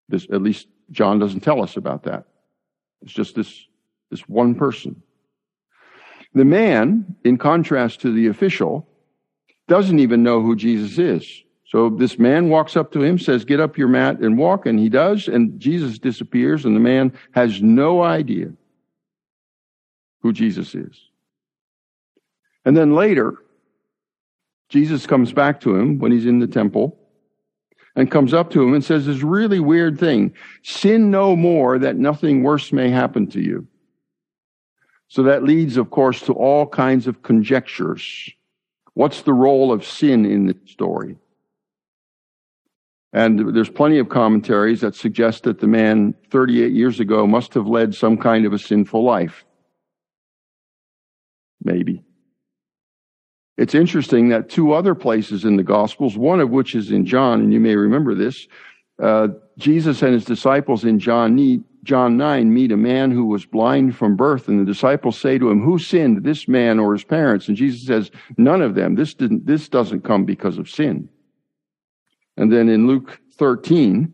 this, 0.08 0.26
at 0.32 0.42
least 0.42 0.68
John 0.90 1.18
doesn't 1.18 1.40
tell 1.40 1.62
us 1.62 1.76
about 1.76 2.04
that. 2.04 2.24
It's 3.02 3.12
just 3.12 3.34
this, 3.34 3.66
this 4.10 4.28
one 4.28 4.54
person. 4.54 5.02
The 6.34 6.44
man, 6.44 7.16
in 7.24 7.38
contrast 7.38 8.00
to 8.00 8.12
the 8.12 8.26
official, 8.26 8.88
doesn't 9.68 10.00
even 10.00 10.22
know 10.22 10.42
who 10.42 10.56
Jesus 10.56 10.98
is. 10.98 11.43
So 11.74 11.90
this 11.90 12.20
man 12.20 12.50
walks 12.50 12.76
up 12.76 12.92
to 12.92 13.02
him, 13.02 13.18
says, 13.18 13.44
get 13.44 13.58
up 13.58 13.76
your 13.76 13.88
mat 13.88 14.20
and 14.20 14.38
walk, 14.38 14.64
and 14.64 14.78
he 14.78 14.88
does, 14.88 15.26
and 15.26 15.58
Jesus 15.58 15.98
disappears, 15.98 16.64
and 16.64 16.76
the 16.76 16.80
man 16.80 17.12
has 17.32 17.60
no 17.60 18.00
idea 18.00 18.52
who 20.20 20.32
Jesus 20.32 20.72
is. 20.76 20.96
And 22.64 22.76
then 22.76 22.94
later, 22.94 23.42
Jesus 24.68 25.04
comes 25.04 25.32
back 25.32 25.62
to 25.62 25.74
him 25.74 25.98
when 25.98 26.12
he's 26.12 26.26
in 26.26 26.38
the 26.38 26.46
temple 26.46 26.96
and 27.96 28.08
comes 28.08 28.32
up 28.32 28.50
to 28.50 28.62
him 28.62 28.72
and 28.72 28.84
says 28.84 29.06
this 29.06 29.22
really 29.24 29.58
weird 29.58 29.98
thing. 29.98 30.32
Sin 30.62 31.10
no 31.10 31.34
more 31.34 31.76
that 31.80 31.96
nothing 31.96 32.44
worse 32.44 32.72
may 32.72 32.88
happen 32.88 33.26
to 33.30 33.40
you. 33.40 33.66
So 35.08 35.24
that 35.24 35.42
leads, 35.42 35.76
of 35.76 35.90
course, 35.90 36.20
to 36.26 36.34
all 36.34 36.68
kinds 36.68 37.08
of 37.08 37.24
conjectures. 37.24 38.30
What's 38.92 39.22
the 39.22 39.34
role 39.34 39.72
of 39.72 39.84
sin 39.84 40.24
in 40.24 40.46
the 40.46 40.56
story? 40.66 41.16
And 43.14 43.54
there's 43.54 43.70
plenty 43.70 44.00
of 44.00 44.08
commentaries 44.08 44.80
that 44.80 44.96
suggest 44.96 45.44
that 45.44 45.60
the 45.60 45.68
man 45.68 46.14
38 46.30 46.72
years 46.72 46.98
ago 46.98 47.28
must 47.28 47.54
have 47.54 47.68
led 47.68 47.94
some 47.94 48.18
kind 48.18 48.44
of 48.44 48.52
a 48.52 48.58
sinful 48.58 49.04
life. 49.04 49.44
Maybe. 51.62 52.02
It's 53.56 53.76
interesting 53.76 54.30
that 54.30 54.50
two 54.50 54.72
other 54.72 54.96
places 54.96 55.44
in 55.44 55.54
the 55.54 55.62
Gospels, 55.62 56.18
one 56.18 56.40
of 56.40 56.50
which 56.50 56.74
is 56.74 56.90
in 56.90 57.06
John, 57.06 57.40
and 57.40 57.52
you 57.52 57.60
may 57.60 57.76
remember 57.76 58.16
this, 58.16 58.48
uh, 59.00 59.28
Jesus 59.58 60.02
and 60.02 60.12
his 60.12 60.24
disciples 60.24 60.84
in 60.84 60.98
John 60.98 61.64
John 61.84 62.16
9 62.16 62.52
meet 62.52 62.72
a 62.72 62.76
man 62.76 63.12
who 63.12 63.26
was 63.26 63.44
blind 63.44 63.94
from 63.94 64.16
birth 64.16 64.48
and 64.48 64.58
the 64.58 64.64
disciples 64.64 65.18
say 65.18 65.38
to 65.38 65.50
him, 65.50 65.62
who 65.62 65.78
sinned, 65.78 66.24
this 66.24 66.48
man 66.48 66.80
or 66.80 66.94
his 66.94 67.04
parents? 67.04 67.46
And 67.46 67.56
Jesus 67.56 67.86
says, 67.86 68.10
none 68.38 68.62
of 68.62 68.74
them. 68.74 68.94
This 68.94 69.14
didn't, 69.14 69.46
this 69.46 69.68
doesn't 69.68 70.02
come 70.02 70.24
because 70.24 70.56
of 70.56 70.68
sin. 70.68 71.10
And 72.36 72.52
then 72.52 72.68
in 72.68 72.86
Luke 72.86 73.20
13, 73.36 74.12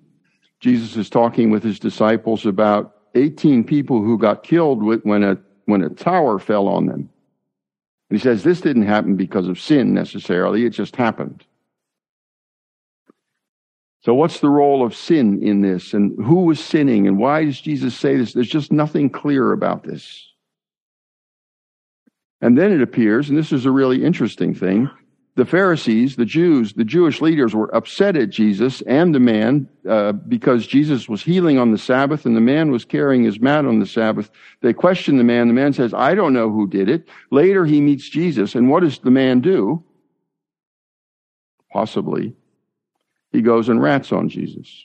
Jesus 0.61 0.97
is 0.97 1.09
talking 1.09 1.51
with 1.51 1.63
his 1.63 1.79
disciples 1.79 2.45
about 2.47 2.97
18 3.15 3.65
people 3.65 4.03
who 4.03 4.19
got 4.19 4.43
killed 4.43 4.83
when 5.05 5.25
a, 5.25 5.39
when 5.65 5.83
a 5.83 5.89
tower 5.89 6.39
fell 6.39 6.69
on 6.69 6.87
them. 6.87 7.09
And 8.11 8.19
he 8.19 8.23
says, 8.23 8.43
this 8.43 8.61
didn't 8.61 8.87
happen 8.87 9.17
because 9.17 9.49
of 9.49 9.61
sin 9.61 9.95
necessarily. 9.95 10.65
It 10.65 10.71
just 10.71 10.97
happened. 10.97 11.45
So 14.03 14.15
what's 14.15 14.41
the 14.41 14.49
role 14.49 14.85
of 14.85 14.97
sin 14.97 15.43
in 15.43 15.61
this 15.61 15.93
and 15.93 16.17
who 16.25 16.45
was 16.45 16.59
sinning 16.59 17.07
and 17.07 17.19
why 17.19 17.45
does 17.45 17.61
Jesus 17.61 17.95
say 17.95 18.17
this? 18.17 18.33
There's 18.33 18.49
just 18.49 18.73
nothing 18.73 19.11
clear 19.11 19.53
about 19.53 19.85
this. 19.85 20.27
And 22.41 22.57
then 22.57 22.73
it 22.73 22.81
appears, 22.81 23.29
and 23.29 23.37
this 23.37 23.53
is 23.53 23.67
a 23.67 23.71
really 23.71 24.03
interesting 24.03 24.55
thing, 24.55 24.91
the 25.37 25.45
Pharisees, 25.45 26.17
the 26.17 26.25
Jews, 26.25 26.73
the 26.73 26.85
Jewish 26.85 27.21
leaders 27.21 27.55
were 27.55 27.75
upset 27.75 28.17
at 28.17 28.31
Jesus 28.31 28.83
and 28.83 29.15
the 29.15 29.21
man 29.21 29.69
uh, 29.89 30.13
because 30.13 30.67
Jesus 30.67 31.09
was 31.09 31.23
healing 31.23 31.59
on 31.59 31.71
the 31.71 31.79
Sabbath 31.79 32.27
and 32.27 32.37
the 32.37 32.41
man 32.41 32.71
was 32.71 32.85
carrying 32.85 33.25
his 33.25 33.41
mat 33.41 33.65
on 33.65 33.79
the 33.79 33.87
Sabbath. 33.87 34.31
They 34.61 34.73
questioned 34.73 35.21
the 35.21 35.25
man. 35.25 35.49
The 35.49 35.55
man 35.55 35.73
says, 35.73 35.95
I 35.95 36.15
don't 36.15 36.33
know 36.33 36.51
who 36.51 36.67
did 36.67 36.89
it. 36.89 37.09
Later 37.31 37.65
he 37.65 37.81
meets 37.81 38.09
Jesus. 38.09 38.55
And 38.55 38.69
what 38.69 38.83
does 38.83 38.99
the 38.99 39.11
man 39.11 39.41
do? 39.41 39.85
Possibly 41.73 42.35
he 43.33 43.43
goes 43.43 43.69
and 43.69 43.81
rats 43.81 44.13
on 44.13 44.29
Jesus. 44.29 44.85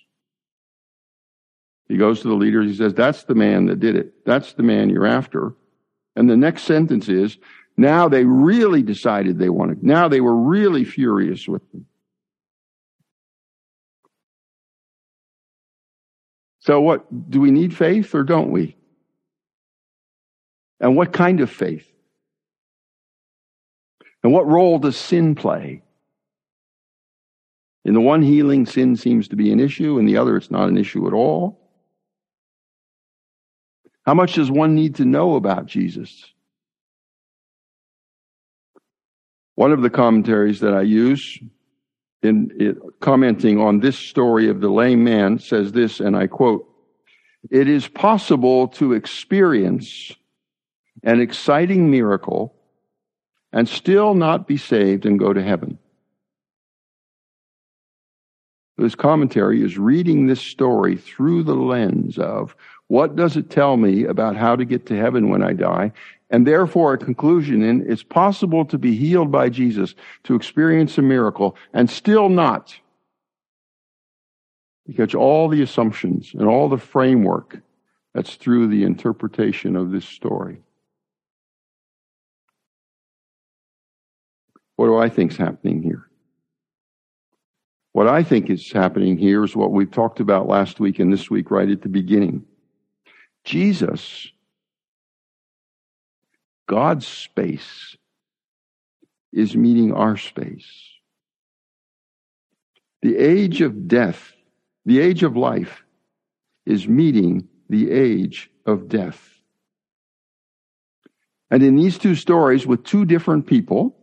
He 1.87 1.97
goes 1.97 2.21
to 2.21 2.27
the 2.27 2.35
leaders. 2.35 2.69
He 2.69 2.75
says, 2.75 2.93
That's 2.93 3.23
the 3.23 3.35
man 3.35 3.67
that 3.67 3.79
did 3.79 3.95
it. 3.95 4.25
That's 4.25 4.53
the 4.53 4.63
man 4.63 4.89
you're 4.89 5.05
after. 5.05 5.53
And 6.15 6.29
the 6.29 6.37
next 6.37 6.63
sentence 6.63 7.09
is, 7.09 7.37
Now 7.77 8.07
they 8.07 8.23
really 8.23 8.81
decided 8.81 9.37
they 9.37 9.49
wanted, 9.49 9.83
now 9.83 10.07
they 10.07 10.21
were 10.21 10.35
really 10.35 10.85
furious 10.85 11.47
with 11.47 11.69
them. 11.71 11.85
So, 16.59 16.81
what 16.81 17.29
do 17.29 17.39
we 17.39 17.51
need 17.51 17.75
faith 17.75 18.15
or 18.15 18.23
don't 18.23 18.51
we? 18.51 18.75
And 20.79 20.95
what 20.95 21.13
kind 21.13 21.41
of 21.41 21.51
faith? 21.51 21.87
And 24.23 24.33
what 24.33 24.47
role 24.47 24.79
does 24.79 24.97
sin 24.97 25.35
play? 25.35 25.83
In 27.83 27.93
the 27.93 28.01
one 28.01 28.23
healing, 28.23 28.65
sin 28.65 28.95
seems 28.95 29.27
to 29.27 29.35
be 29.35 29.51
an 29.51 29.59
issue. 29.59 29.99
In 29.99 30.05
the 30.05 30.17
other, 30.17 30.35
it's 30.35 30.49
not 30.49 30.67
an 30.67 30.77
issue 30.77 31.05
at 31.05 31.13
all. 31.13 31.59
How 34.03 34.15
much 34.15 34.33
does 34.33 34.49
one 34.49 34.73
need 34.73 34.95
to 34.95 35.05
know 35.05 35.35
about 35.35 35.67
Jesus? 35.67 36.25
One 39.55 39.71
of 39.71 39.81
the 39.81 39.89
commentaries 39.89 40.59
that 40.59 40.73
I 40.73 40.81
use 40.81 41.39
in 42.21 42.79
commenting 42.99 43.59
on 43.59 43.79
this 43.79 43.97
story 43.97 44.49
of 44.49 44.59
the 44.59 44.69
lame 44.69 45.03
man 45.03 45.39
says 45.39 45.71
this, 45.71 45.99
and 45.99 46.15
I 46.15 46.27
quote, 46.27 46.67
It 47.49 47.67
is 47.67 47.87
possible 47.87 48.67
to 48.69 48.93
experience 48.93 50.11
an 51.03 51.21
exciting 51.21 51.91
miracle 51.91 52.55
and 53.53 53.69
still 53.69 54.13
not 54.13 54.47
be 54.47 54.57
saved 54.57 55.05
and 55.05 55.19
go 55.19 55.31
to 55.31 55.41
heaven. 55.41 55.77
this 58.77 58.95
commentary 58.95 59.63
is 59.63 59.77
reading 59.77 60.27
this 60.27 60.41
story 60.41 60.97
through 60.97 61.43
the 61.43 61.55
lens 61.55 62.17
of 62.17 62.55
what 62.87 63.15
does 63.15 63.37
it 63.37 63.49
tell 63.49 63.77
me 63.77 64.03
about 64.03 64.35
how 64.35 64.55
to 64.55 64.65
get 64.65 64.85
to 64.85 64.97
heaven 64.97 65.29
when 65.29 65.41
I 65.41 65.53
die? 65.53 65.91
And 66.29 66.45
therefore, 66.45 66.93
a 66.93 66.97
conclusion 66.97 67.61
in 67.61 67.89
it's 67.89 68.03
possible 68.03 68.65
to 68.65 68.77
be 68.77 68.95
healed 68.95 69.31
by 69.31 69.49
Jesus, 69.49 69.93
to 70.23 70.35
experience 70.35 70.97
a 70.97 71.01
miracle, 71.01 71.55
and 71.73 71.89
still 71.89 72.29
not. 72.29 72.75
Because 74.87 75.13
all 75.13 75.47
the 75.49 75.61
assumptions 75.61 76.31
and 76.33 76.47
all 76.47 76.69
the 76.69 76.77
framework 76.77 77.61
that's 78.13 78.35
through 78.35 78.67
the 78.67 78.83
interpretation 78.83 79.75
of 79.75 79.91
this 79.91 80.05
story. 80.05 80.61
What 84.77 84.87
do 84.87 84.97
I 84.97 85.09
think 85.09 85.31
is 85.31 85.37
happening 85.37 85.83
here? 85.83 86.07
What 87.93 88.07
I 88.07 88.23
think 88.23 88.49
is 88.49 88.71
happening 88.71 89.17
here 89.17 89.43
is 89.43 89.55
what 89.55 89.71
we've 89.71 89.91
talked 89.91 90.19
about 90.19 90.47
last 90.47 90.79
week 90.79 90.99
and 90.99 91.13
this 91.13 91.29
week 91.29 91.49
right 91.49 91.69
at 91.69 91.81
the 91.81 91.89
beginning. 91.89 92.43
Jesus, 93.45 94.29
God's 96.67 97.07
space, 97.07 97.97
is 99.35 99.55
meeting 99.55 99.93
our 99.93 100.15
space. 100.17 100.65
The 103.01 103.17
age 103.17 103.61
of 103.61 103.87
death, 103.87 104.31
the 104.85 104.99
age 104.99 105.23
of 105.23 105.35
life, 105.35 105.83
is 106.65 106.87
meeting 106.87 107.47
the 107.69 107.91
age 107.91 108.49
of 108.65 108.87
death. 108.87 109.29
And 111.51 111.61
in 111.61 111.75
these 111.75 111.97
two 111.97 112.15
stories 112.15 112.65
with 112.65 112.83
two 112.83 113.05
different 113.05 113.45
people, 113.45 113.95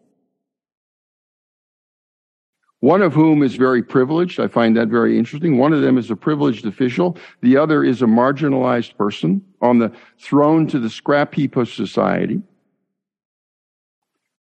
one 2.80 3.00
of 3.00 3.14
whom 3.14 3.42
is 3.42 3.54
very 3.54 3.82
privileged. 3.82 4.38
I 4.40 4.48
find 4.48 4.76
that 4.76 4.88
very 4.88 5.16
interesting. 5.16 5.56
One 5.56 5.72
of 5.72 5.82
them 5.82 5.98
is 5.98 6.10
a 6.10 6.16
privileged 6.16 6.66
official. 6.66 7.16
The 7.40 7.56
other 7.56 7.84
is 7.84 8.02
a 8.02 8.06
marginalized 8.06 8.96
person 8.96 9.44
on 9.60 9.78
the 9.78 9.92
thrown 10.18 10.66
to 10.68 10.78
the 10.78 10.90
scrap 10.90 11.34
heap 11.34 11.56
of 11.56 11.68
society. 11.68 12.42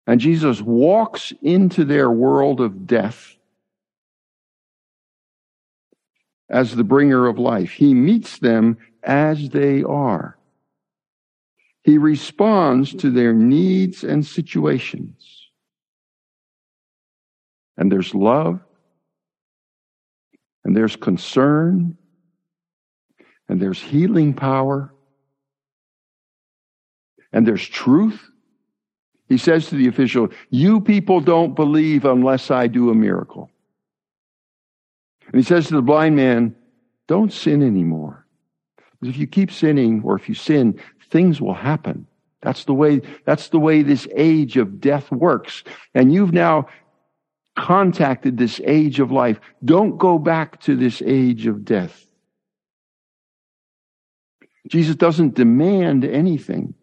And 0.07 0.19
Jesus 0.19 0.61
walks 0.61 1.33
into 1.41 1.85
their 1.85 2.09
world 2.09 2.61
of 2.61 2.87
death 2.87 3.35
as 6.49 6.75
the 6.75 6.85
bringer 6.85 7.27
of 7.27 7.37
life. 7.37 7.71
He 7.71 7.93
meets 7.93 8.39
them 8.39 8.77
as 9.03 9.49
they 9.49 9.83
are. 9.83 10.37
He 11.83 11.97
responds 11.97 12.95
to 12.95 13.11
their 13.11 13.33
needs 13.33 14.03
and 14.03 14.25
situations 14.25 15.47
and 17.77 17.91
there's 17.91 18.13
love, 18.13 18.59
and 20.65 20.75
there's 20.75 20.95
concern, 20.95 21.97
and 23.47 23.61
there's 23.61 23.81
healing 23.81 24.33
power, 24.33 24.93
and 27.31 27.47
there's 27.47 27.65
truth. 27.65 28.27
He 29.29 29.37
says 29.37 29.67
to 29.67 29.75
the 29.75 29.87
official, 29.87 30.29
You 30.49 30.79
people 30.79 31.19
don't 31.19 31.55
believe 31.55 32.05
unless 32.05 32.49
I 32.49 32.67
do 32.67 32.89
a 32.89 32.95
miracle. 32.95 33.49
And 35.27 35.35
he 35.35 35.43
says 35.43 35.67
to 35.67 35.75
the 35.75 35.81
blind 35.81 36.15
man, 36.15 36.55
Don't 37.07 37.33
sin 37.33 37.61
anymore. 37.61 38.25
Because 38.77 39.15
if 39.15 39.19
you 39.19 39.27
keep 39.27 39.51
sinning, 39.51 40.01
or 40.03 40.15
if 40.15 40.29
you 40.29 40.35
sin, 40.35 40.79
things 41.09 41.41
will 41.41 41.53
happen. 41.53 42.07
That's 42.41 42.65
the 42.65 42.73
way, 42.73 43.01
that's 43.25 43.49
the 43.49 43.59
way 43.59 43.81
this 43.81 44.07
age 44.15 44.57
of 44.57 44.79
death 44.79 45.11
works. 45.11 45.63
And 45.93 46.13
you've 46.13 46.33
now 46.33 46.67
contacted 47.55 48.37
this 48.37 48.61
age 48.63 48.99
of 48.99 49.11
life. 49.11 49.39
Don't 49.65 49.97
go 49.97 50.17
back 50.19 50.61
to 50.61 50.75
this 50.75 51.01
age 51.05 51.47
of 51.47 51.65
death. 51.65 52.05
Jesus 54.69 54.95
doesn't 54.95 55.35
demand 55.35 56.05
anything. 56.05 56.73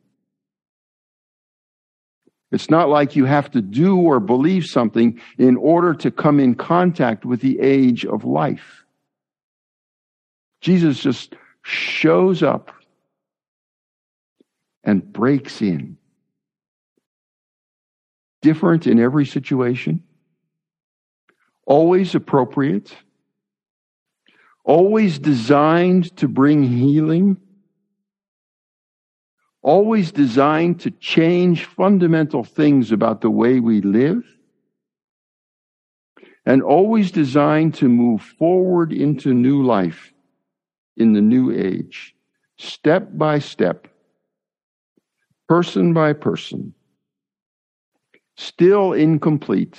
It's 2.55 2.71
not 2.71 2.89
like 2.89 3.17
you 3.17 3.25
have 3.25 3.51
to 3.51 3.61
do 3.61 3.97
or 3.97 4.21
believe 4.21 4.67
something 4.67 5.21
in 5.39 5.57
order 5.57 5.93
to 5.95 6.11
come 6.13 6.39
in 6.39 6.55
contact 6.55 7.25
with 7.25 7.41
the 7.41 7.59
age 7.59 8.07
of 8.07 8.25
life. 8.25 8.85
Jesus 10.61 11.01
just 11.01 11.35
shows 11.63 12.45
up 12.45 12.71
and 14.85 15.13
breaks 15.13 15.61
in. 15.61 15.97
Different 18.41 18.87
in 18.87 19.01
every 19.01 19.27
situation 19.27 20.03
always 21.67 22.15
appropriate, 22.15 22.95
always 24.65 25.19
designed 25.19 26.17
to 26.19 26.29
bring 26.29 26.63
healing, 26.63 27.37
always 29.65 30.13
designed 30.13 30.79
to 30.81 30.91
change 30.93 31.65
fundamental 31.65 32.45
things 32.45 32.93
about 32.93 33.23
the 33.23 33.31
way 33.31 33.59
we 33.59 33.81
live, 33.81 34.23
and 36.47 36.63
always 36.63 37.11
designed 37.11 37.75
to 37.75 37.89
move 37.89 38.23
forward 38.23 38.93
into 38.93 39.33
new 39.35 39.65
life 39.65 40.13
in 40.97 41.15
the 41.15 41.23
new 41.23 41.51
age, 41.51 42.15
step 42.59 43.09
by 43.15 43.39
step, 43.39 43.89
person 45.49 45.93
by 45.93 46.13
person, 46.13 46.75
still 48.37 48.93
incomplete 48.93 49.79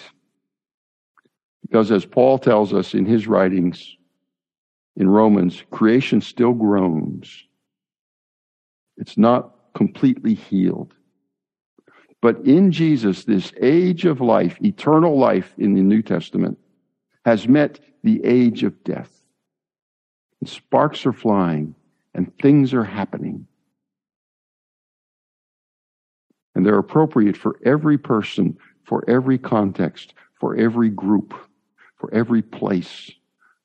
because 1.62 1.91
as 1.91 2.06
Paul 2.06 2.38
tells 2.38 2.74
us 2.74 2.93
in 2.93 3.06
his 3.06 3.28
writings 3.28 3.98
in 4.95 5.10
Romans, 5.10 5.63
creation 5.71 6.21
still 6.21 6.54
groans. 6.54 7.43
It's 8.98 9.17
not 9.17 9.54
completely 9.75 10.33
healed. 10.33 10.93
But 12.21 12.39
in 12.45 12.71
Jesus, 12.71 13.25
this 13.25 13.53
age 13.61 14.05
of 14.05 14.21
life, 14.21 14.57
eternal 14.63 15.17
life 15.17 15.53
in 15.57 15.73
the 15.73 15.81
New 15.81 16.01
Testament, 16.01 16.57
has 17.25 17.47
met 17.47 17.79
the 18.03 18.23
age 18.23 18.63
of 18.63 18.83
death. 18.83 19.11
And 20.41 20.49
sparks 20.49 21.05
are 21.05 21.13
flying 21.13 21.75
and 22.13 22.35
things 22.39 22.73
are 22.73 22.83
happening. 22.83 23.47
And 26.55 26.65
they're 26.65 26.79
appropriate 26.79 27.35
for 27.35 27.59
every 27.65 27.97
person, 27.97 28.57
for 28.85 29.03
every 29.07 29.38
context, 29.38 30.13
for 30.39 30.55
every 30.55 30.89
group 30.89 31.33
for 32.05 32.13
every 32.13 32.41
place 32.41 33.11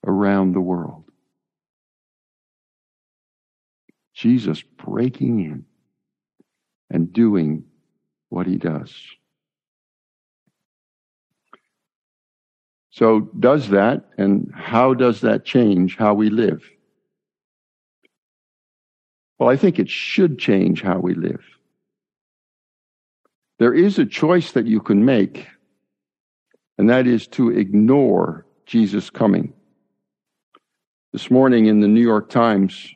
around 0.07 0.53
the 0.53 0.61
world. 0.61 1.05
Jesus 4.15 4.63
breaking 4.63 5.41
in 5.41 5.65
and 6.91 7.13
doing 7.13 7.65
what 8.29 8.47
he 8.47 8.57
does. 8.57 8.95
So, 12.91 13.21
does 13.39 13.69
that, 13.69 14.05
and 14.19 14.51
how 14.55 14.95
does 14.95 15.21
that 15.21 15.45
change 15.45 15.97
how 15.97 16.15
we 16.15 16.29
live? 16.29 16.69
Well, 19.39 19.49
I 19.49 19.57
think 19.57 19.79
it 19.79 19.89
should 19.89 20.39
change 20.39 20.83
how 20.83 20.99
we 20.99 21.15
live. 21.15 21.43
There 23.59 23.73
is 23.73 23.99
a 23.99 24.07
choice 24.07 24.53
that 24.53 24.67
you 24.67 24.81
can 24.81 25.05
make 25.05 25.47
and 26.81 26.89
that 26.89 27.07
is 27.07 27.27
to 27.27 27.51
ignore 27.51 28.47
Jesus 28.65 29.11
coming. 29.11 29.53
This 31.13 31.31
morning 31.31 31.67
in 31.67 31.81
the 31.81 31.89
New 31.89 32.01
York 32.01 32.31
Times, 32.31 32.95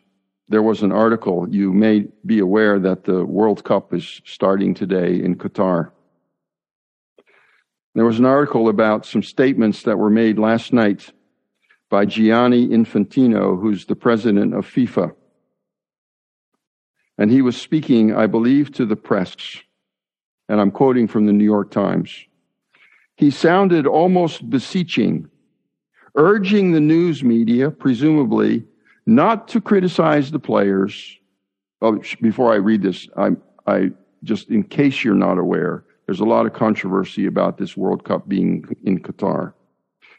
there 0.48 0.62
was 0.62 0.82
an 0.82 0.92
article. 0.92 1.48
You 1.48 1.72
may 1.72 2.06
be 2.26 2.38
aware 2.38 2.78
that 2.78 3.04
the 3.04 3.24
World 3.24 3.64
Cup 3.64 3.94
is 3.94 4.20
starting 4.24 4.74
today 4.74 5.22
in 5.22 5.36
Qatar. 5.36 5.90
There 7.94 8.04
was 8.04 8.18
an 8.18 8.26
article 8.26 8.68
about 8.68 9.06
some 9.06 9.22
statements 9.22 9.84
that 9.84 9.98
were 9.98 10.10
made 10.10 10.38
last 10.38 10.72
night 10.72 11.12
by 11.88 12.04
Gianni 12.04 12.68
Infantino, 12.68 13.60
who's 13.60 13.86
the 13.86 13.96
president 13.96 14.54
of 14.54 14.66
FIFA. 14.66 15.14
And 17.16 17.30
he 17.30 17.40
was 17.40 17.56
speaking, 17.56 18.14
I 18.14 18.26
believe, 18.26 18.72
to 18.72 18.84
the 18.84 18.96
press. 18.96 19.36
And 20.48 20.60
I'm 20.60 20.72
quoting 20.72 21.06
from 21.06 21.26
the 21.26 21.32
New 21.32 21.44
York 21.44 21.70
Times. 21.70 22.12
He 23.16 23.30
sounded 23.30 23.86
almost 23.86 24.50
beseeching, 24.50 25.28
urging 26.16 26.72
the 26.72 26.80
news 26.80 27.22
media, 27.22 27.70
presumably, 27.70 28.64
not 29.06 29.48
to 29.48 29.60
criticize 29.60 30.30
the 30.30 30.38
players. 30.38 31.18
Oh, 31.82 32.00
before 32.20 32.52
I 32.52 32.56
read 32.56 32.82
this, 32.82 33.08
I, 33.16 33.30
I 33.66 33.90
just 34.22 34.48
in 34.48 34.62
case 34.62 35.04
you're 35.04 35.14
not 35.14 35.38
aware, 35.38 35.84
there's 36.06 36.20
a 36.20 36.24
lot 36.24 36.46
of 36.46 36.52
controversy 36.52 37.26
about 37.26 37.58
this 37.58 37.76
World 37.76 38.04
Cup 38.04 38.28
being 38.28 38.64
in 38.84 38.98
Qatar. 39.00 39.52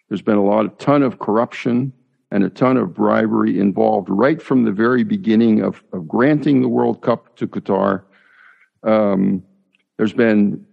There's 0.09 0.21
been 0.21 0.37
a 0.37 0.43
lot, 0.43 0.65
a 0.65 0.69
ton 0.69 1.03
of 1.03 1.19
corruption 1.19 1.93
and 2.31 2.43
a 2.43 2.49
ton 2.49 2.77
of 2.77 2.93
bribery 2.93 3.59
involved 3.59 4.09
right 4.09 4.41
from 4.41 4.63
the 4.63 4.71
very 4.71 5.03
beginning 5.03 5.61
of, 5.61 5.83
of 5.93 6.07
granting 6.07 6.61
the 6.61 6.67
World 6.67 7.01
Cup 7.01 7.35
to 7.37 7.47
Qatar. 7.47 8.03
Um, 8.83 9.43
there's 9.97 10.13
been 10.13 10.65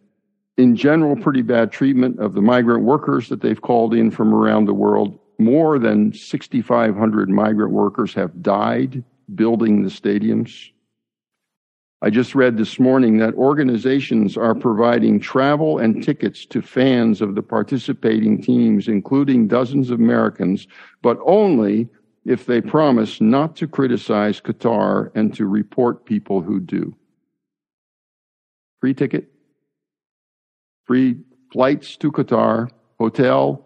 in 0.59 0.77
general, 0.77 1.17
pretty 1.17 1.43
bad 1.43 1.73
treatment 1.73 2.19
of 2.19 2.35
the 2.35 2.43
migrant 2.43 2.85
workers 2.85 3.29
that 3.29 3.41
they've 3.41 3.61
called 3.61 3.95
in 3.95 4.11
from 4.11 4.35
around 4.35 4.67
the 4.67 4.75
world. 4.75 5.19
More 5.43 5.79
than 5.79 6.13
6,500 6.13 7.29
migrant 7.29 7.73
workers 7.73 8.15
have 8.15 8.43
died 8.43 9.05
building 9.35 9.83
the 9.83 9.89
stadiums. 9.89 10.71
I 12.05 12.11
just 12.11 12.35
read 12.35 12.57
this 12.57 12.81
morning 12.81 13.19
that 13.19 13.35
organizations 13.35 14.37
are 14.37 14.57
providing 14.57 15.21
travel 15.21 15.79
and 15.79 16.03
tickets 16.03 16.45
to 16.47 16.61
fans 16.61 17.21
of 17.21 17.37
the 17.37 17.43
participating 17.43 18.43
teams, 18.43 18.89
including 18.89 19.47
dozens 19.47 19.91
of 19.91 20.01
Americans, 20.01 20.67
but 21.01 21.19
only 21.25 21.89
if 22.25 22.47
they 22.47 22.61
promise 22.61 23.21
not 23.21 23.55
to 23.57 23.69
criticize 23.69 24.41
Qatar 24.41 25.13
and 25.15 25.33
to 25.37 25.47
report 25.47 26.05
people 26.05 26.41
who 26.41 26.59
do. 26.59 26.95
Free 28.81 28.95
ticket, 28.95 29.31
free 30.87 31.19
flights 31.53 31.97
to 31.99 32.11
Qatar, 32.11 32.69
hotel, 32.99 33.65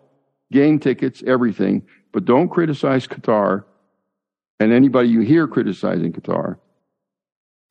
game 0.53 0.79
tickets, 0.79 1.23
everything, 1.27 1.83
but 2.13 2.25
don't 2.25 2.49
criticize 2.49 3.07
Qatar 3.07 3.65
and 4.59 4.73
anybody 4.73 5.09
you 5.09 5.21
hear 5.21 5.47
criticizing 5.47 6.13
Qatar 6.13 6.57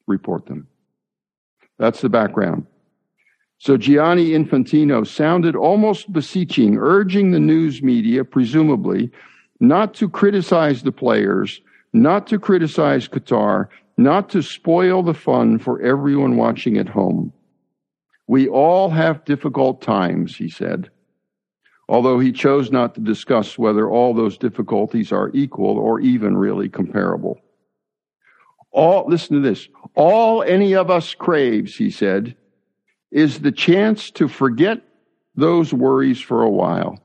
report 0.07 0.45
them. 0.45 0.67
That's 1.79 2.01
the 2.01 2.09
background. 2.09 2.67
So 3.57 3.77
Gianni 3.77 4.31
Infantino 4.31 5.07
sounded 5.07 5.55
almost 5.55 6.11
beseeching, 6.11 6.77
urging 6.77 7.31
the 7.31 7.39
news 7.39 7.81
media, 7.81 8.23
presumably, 8.23 9.11
not 9.59 9.93
to 9.95 10.09
criticize 10.09 10.83
the 10.83 10.91
players, 10.91 11.61
not 11.93 12.27
to 12.27 12.37
criticize 12.37 13.07
Qatar, 13.07 13.67
not 13.97 14.29
to 14.29 14.41
spoil 14.43 15.01
the 15.01 15.13
fun 15.13 15.57
for 15.57 15.81
everyone 15.81 16.35
watching 16.35 16.77
at 16.77 16.89
home. 16.89 17.31
We 18.27 18.47
all 18.49 18.89
have 18.89 19.23
difficult 19.23 19.81
times, 19.81 20.35
he 20.35 20.49
said, 20.49 20.89
although 21.87 22.19
he 22.19 22.31
chose 22.31 22.71
not 22.71 22.95
to 22.95 23.01
discuss 23.01 23.57
whether 23.57 23.89
all 23.89 24.13
those 24.13 24.37
difficulties 24.37 25.11
are 25.11 25.31
equal 25.33 25.77
or 25.77 25.99
even 25.99 26.37
really 26.37 26.69
comparable. 26.69 27.39
All, 28.71 29.05
listen 29.07 29.37
to 29.37 29.41
this. 29.41 29.69
All 29.95 30.43
any 30.43 30.75
of 30.75 30.89
us 30.89 31.13
craves, 31.13 31.75
he 31.75 31.89
said, 31.89 32.35
is 33.11 33.39
the 33.39 33.51
chance 33.51 34.11
to 34.11 34.27
forget 34.27 34.81
those 35.35 35.73
worries 35.73 36.19
for 36.19 36.41
a 36.43 36.49
while. 36.49 36.99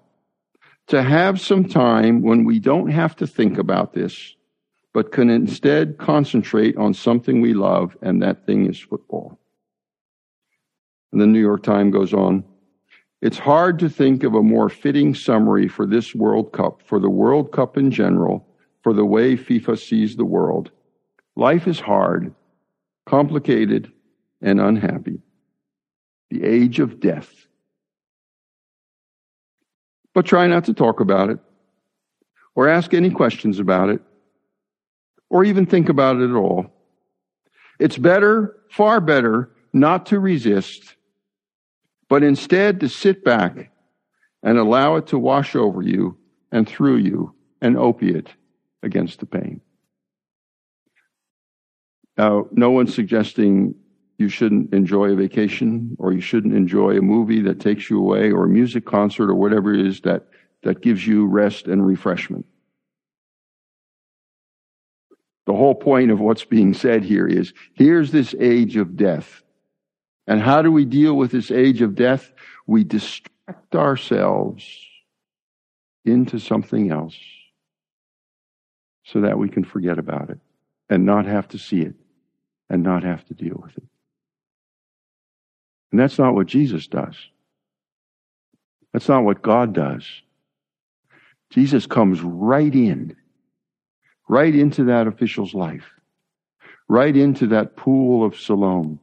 To 0.88 1.02
have 1.02 1.40
some 1.40 1.68
time 1.68 2.22
when 2.22 2.44
we 2.44 2.58
don't 2.58 2.90
have 2.90 3.14
to 3.16 3.26
think 3.26 3.58
about 3.58 3.92
this, 3.92 4.34
but 4.92 5.12
can 5.12 5.30
instead 5.30 5.98
concentrate 5.98 6.76
on 6.76 6.94
something 6.94 7.40
we 7.40 7.54
love, 7.54 7.96
and 8.02 8.22
that 8.22 8.44
thing 8.44 8.66
is 8.68 8.80
football. 8.80 9.38
And 11.12 11.20
the 11.20 11.28
New 11.28 11.40
York 11.40 11.62
Times 11.62 11.92
goes 11.92 12.12
on. 12.12 12.44
It's 13.22 13.38
hard 13.38 13.78
to 13.80 13.90
think 13.90 14.22
of 14.24 14.35
a 14.35 14.42
more 14.42 14.70
fitting 14.70 15.14
summary 15.14 15.68
for 15.68 15.87
this 15.87 16.14
World 16.14 16.52
Cup, 16.52 16.80
for 16.87 16.98
the 16.98 17.11
World 17.11 17.52
Cup 17.52 17.76
in 17.76 17.90
general, 17.90 18.46
for 18.83 18.94
the 18.94 19.04
way 19.04 19.37
FIFA 19.37 19.78
sees 19.78 20.16
the 20.16 20.24
world. 20.24 20.70
Life 21.37 21.68
is 21.68 21.78
hard, 21.78 22.35
complicated, 23.04 23.92
and 24.40 24.59
unhappy. 24.59 25.20
The 26.30 26.44
age 26.44 26.80
of 26.80 26.98
death. 26.98 27.46
But 30.14 30.24
try 30.24 30.46
not 30.46 30.64
to 30.64 30.72
talk 30.72 31.00
about 31.00 31.28
it, 31.28 31.38
or 32.54 32.68
ask 32.68 32.94
any 32.94 33.11
questions 33.11 33.59
about 33.59 33.90
it, 33.90 34.00
or 35.28 35.44
even 35.44 35.66
think 35.66 35.90
about 35.90 36.16
it 36.16 36.30
at 36.30 36.37
all. 36.37 36.72
It's 37.78 37.98
better, 37.98 38.56
far 38.70 39.00
better, 39.00 39.50
not 39.72 40.06
to 40.06 40.18
resist, 40.18 40.96
but 42.10 42.24
instead 42.24 42.80
to 42.80 42.88
sit 42.88 43.24
back 43.24 43.70
and 44.42 44.58
allow 44.58 44.96
it 44.96 45.06
to 45.06 45.18
wash 45.18 45.54
over 45.54 45.80
you 45.80 46.18
and 46.52 46.68
through 46.68 46.96
you 46.96 47.34
an 47.62 47.76
opiate 47.76 48.28
against 48.82 49.20
the 49.20 49.26
pain. 49.26 49.60
Now, 52.18 52.48
no 52.50 52.70
one's 52.70 52.94
suggesting 52.94 53.76
you 54.18 54.28
shouldn't 54.28 54.74
enjoy 54.74 55.12
a 55.12 55.14
vacation 55.14 55.96
or 55.98 56.12
you 56.12 56.20
shouldn't 56.20 56.54
enjoy 56.54 56.98
a 56.98 57.02
movie 57.02 57.40
that 57.42 57.60
takes 57.60 57.88
you 57.88 57.98
away 57.98 58.32
or 58.32 58.44
a 58.44 58.48
music 58.48 58.84
concert 58.84 59.30
or 59.30 59.34
whatever 59.34 59.72
it 59.72 59.86
is 59.86 60.00
that, 60.00 60.26
that 60.64 60.82
gives 60.82 61.06
you 61.06 61.26
rest 61.26 61.68
and 61.68 61.86
refreshment. 61.86 62.44
The 65.46 65.54
whole 65.54 65.76
point 65.76 66.10
of 66.10 66.20
what's 66.20 66.44
being 66.44 66.74
said 66.74 67.04
here 67.04 67.26
is 67.26 67.54
here's 67.74 68.10
this 68.10 68.34
age 68.38 68.76
of 68.76 68.96
death. 68.96 69.42
And 70.26 70.40
how 70.40 70.62
do 70.62 70.70
we 70.70 70.85
deal 70.85 71.14
with 71.14 71.30
this 71.33 71.50
age 71.50 71.83
of 71.83 71.94
death? 71.94 72.33
We 72.66 72.85
distract 72.85 73.74
ourselves 73.74 74.64
into 76.04 76.38
something 76.38 76.90
else 76.90 77.16
so 79.04 79.22
that 79.22 79.38
we 79.38 79.48
can 79.48 79.64
forget 79.64 79.98
about 79.98 80.30
it 80.30 80.38
and 80.88 81.04
not 81.04 81.26
have 81.26 81.48
to 81.48 81.59
see 81.59 81.80
it 81.80 81.94
and 82.68 82.83
not 82.83 83.02
have 83.02 83.24
to 83.26 83.35
deal 83.35 83.61
with 83.62 83.76
it. 83.76 83.85
And 85.90 86.00
that's 86.00 86.18
not 86.18 86.35
what 86.35 86.46
Jesus 86.46 86.87
does. 86.87 87.16
That's 88.92 89.09
not 89.09 89.24
what 89.24 89.42
God 89.42 89.72
does. 89.72 90.04
Jesus 91.50 91.87
comes 91.87 92.20
right 92.22 92.72
in, 92.72 93.16
right 94.28 94.54
into 94.54 94.85
that 94.85 95.09
official's 95.09 95.54
life, 95.54 95.87
right 96.88 97.16
into 97.16 97.48
that 97.48 97.76
pool 97.76 98.24
of 98.24 98.38
Siloam. 98.38 99.00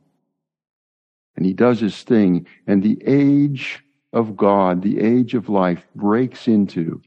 And 1.37 1.45
he 1.45 1.53
does 1.53 1.79
his 1.79 2.01
thing, 2.01 2.47
and 2.65 2.81
the 2.81 2.99
age 3.05 3.83
of 4.11 4.35
God, 4.35 4.81
the 4.81 4.99
age 4.99 5.35
of 5.35 5.49
life, 5.49 5.85
breaks 5.95 6.47
into 6.47 7.01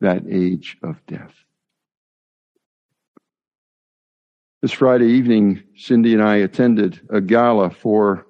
that 0.00 0.24
age 0.28 0.76
of 0.82 1.00
death. 1.06 1.32
This 4.60 4.72
Friday 4.72 5.06
evening, 5.06 5.62
Cindy 5.76 6.12
and 6.12 6.22
I 6.22 6.36
attended 6.36 7.00
a 7.10 7.20
gala 7.20 7.70
for 7.70 8.26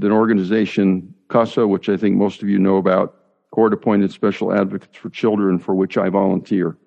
an 0.00 0.10
organization, 0.10 1.14
CASA, 1.28 1.68
which 1.68 1.88
I 1.88 1.98
think 1.98 2.16
most 2.16 2.42
of 2.42 2.48
you 2.48 2.58
know 2.58 2.78
about, 2.78 3.16
Court 3.50 3.74
Appointed 3.74 4.10
Special 4.10 4.52
Advocates 4.52 4.96
for 4.96 5.10
Children, 5.10 5.58
for 5.58 5.74
which 5.74 5.98
I 5.98 6.08
volunteer. 6.08 6.78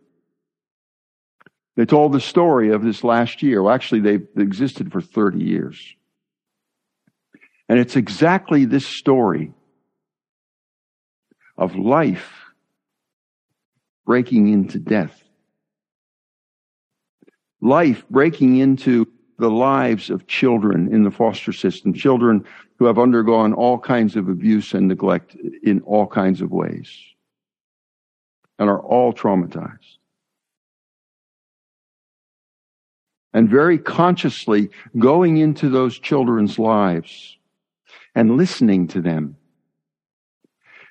They 1.75 1.85
told 1.85 2.13
the 2.13 2.19
story 2.19 2.71
of 2.71 2.83
this 2.83 3.03
last 3.03 3.43
year. 3.43 3.61
Well, 3.61 3.73
actually, 3.73 3.99
they've 4.01 4.27
existed 4.37 4.91
for 4.91 5.01
30 5.01 5.43
years. 5.43 5.95
And 7.67 7.79
it's 7.79 7.95
exactly 7.95 8.65
this 8.65 8.85
story 8.85 9.51
of 11.57 11.75
life 11.75 12.31
breaking 14.05 14.49
into 14.49 14.77
death 14.77 15.25
life 17.65 18.05
breaking 18.09 18.57
into 18.57 19.07
the 19.37 19.49
lives 19.49 20.09
of 20.09 20.27
children 20.27 20.93
in 20.93 21.03
the 21.03 21.11
foster 21.11 21.51
system, 21.51 21.93
children 21.93 22.45
who 22.77 22.85
have 22.85 22.99
undergone 22.99 23.53
all 23.53 23.77
kinds 23.79 24.15
of 24.15 24.29
abuse 24.29 24.73
and 24.73 24.87
neglect 24.87 25.35
in 25.63 25.81
all 25.81 26.07
kinds 26.07 26.41
of 26.41 26.51
ways 26.51 26.89
and 28.59 28.69
are 28.69 28.79
all 28.79 29.11
traumatized. 29.13 29.97
And 33.33 33.49
very 33.49 33.77
consciously 33.77 34.69
going 34.97 35.37
into 35.37 35.67
those 35.67 35.99
children's 35.99 36.57
lives 36.57 37.37
and 38.15 38.37
listening 38.37 38.87
to 38.87 39.01
them 39.01 39.35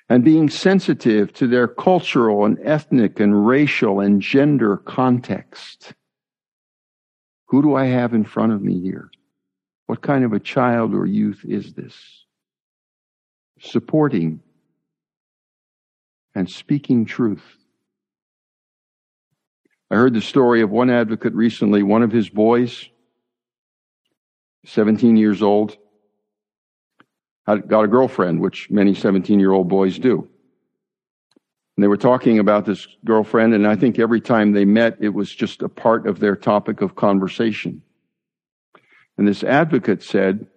and 0.07 0.23
being 0.23 0.49
sensitive 0.49 1.33
to 1.33 1.47
their 1.47 1.67
cultural 1.67 2.45
and 2.45 2.59
ethnic 2.63 3.19
and 3.19 3.47
racial 3.47 3.99
and 3.99 4.21
gender 4.21 4.77
context 4.77 5.93
who 7.47 7.61
do 7.61 7.75
I 7.75 7.85
have 7.85 8.13
in 8.13 8.25
front 8.25 8.53
of 8.53 8.61
me 8.61 8.81
here? 8.81 9.09
What 9.85 10.01
kind 10.01 10.25
of 10.25 10.33
a 10.33 10.39
child 10.39 10.93
or 10.93 11.05
youth 11.05 11.41
is 11.45 11.73
this? 11.73 11.95
Supporting 13.61 14.41
and 16.33 16.49
speaking 16.49 17.05
truth. 17.05 17.43
I 19.91 19.95
heard 19.95 20.15
the 20.15 20.21
story 20.21 20.61
of 20.61 20.71
one 20.71 20.89
advocate 20.89 21.33
recently, 21.33 21.83
one 21.83 22.01
of 22.01 22.11
his 22.11 22.27
boys, 22.27 22.89
17 24.65 25.15
years 25.15 25.43
old, 25.43 25.77
got 27.45 27.83
a 27.83 27.87
girlfriend, 27.87 28.39
which 28.39 28.69
many 28.69 28.93
17 28.93 29.39
year 29.39 29.51
old 29.51 29.69
boys 29.69 29.99
do. 29.99 30.27
And 31.77 31.83
they 31.83 31.87
were 31.87 31.97
talking 31.97 32.39
about 32.39 32.65
this 32.65 32.87
girlfriend, 33.03 33.53
and 33.53 33.67
I 33.67 33.75
think 33.75 33.99
every 33.99 34.21
time 34.21 34.53
they 34.53 34.65
met, 34.65 34.97
it 35.01 35.09
was 35.09 35.33
just 35.33 35.61
a 35.61 35.69
part 35.69 36.07
of 36.07 36.19
their 36.19 36.35
topic 36.35 36.81
of 36.81 36.95
conversation. 36.95 37.81
And 39.17 39.27
this 39.27 39.43
advocate 39.43 40.01
said, 40.01 40.47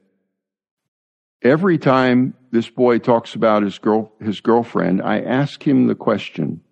every 1.42 1.78
time 1.78 2.34
this 2.50 2.68
boy 2.68 2.98
talks 2.98 3.34
about 3.34 3.62
his 3.62 3.78
girl, 3.78 4.12
his 4.20 4.40
girlfriend, 4.40 5.02
I 5.02 5.20
ask 5.20 5.62
him 5.66 5.86
the 5.86 5.94
question, 5.94 6.62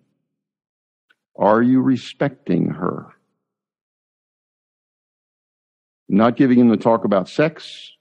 are 1.35 1.61
you 1.61 1.81
respecting 1.81 2.69
her? 2.69 3.13
not 6.09 6.37
giving 6.37 6.59
him 6.59 6.69
the 6.69 6.77
talk 6.77 7.05
about 7.05 7.29
sex, 7.29 7.91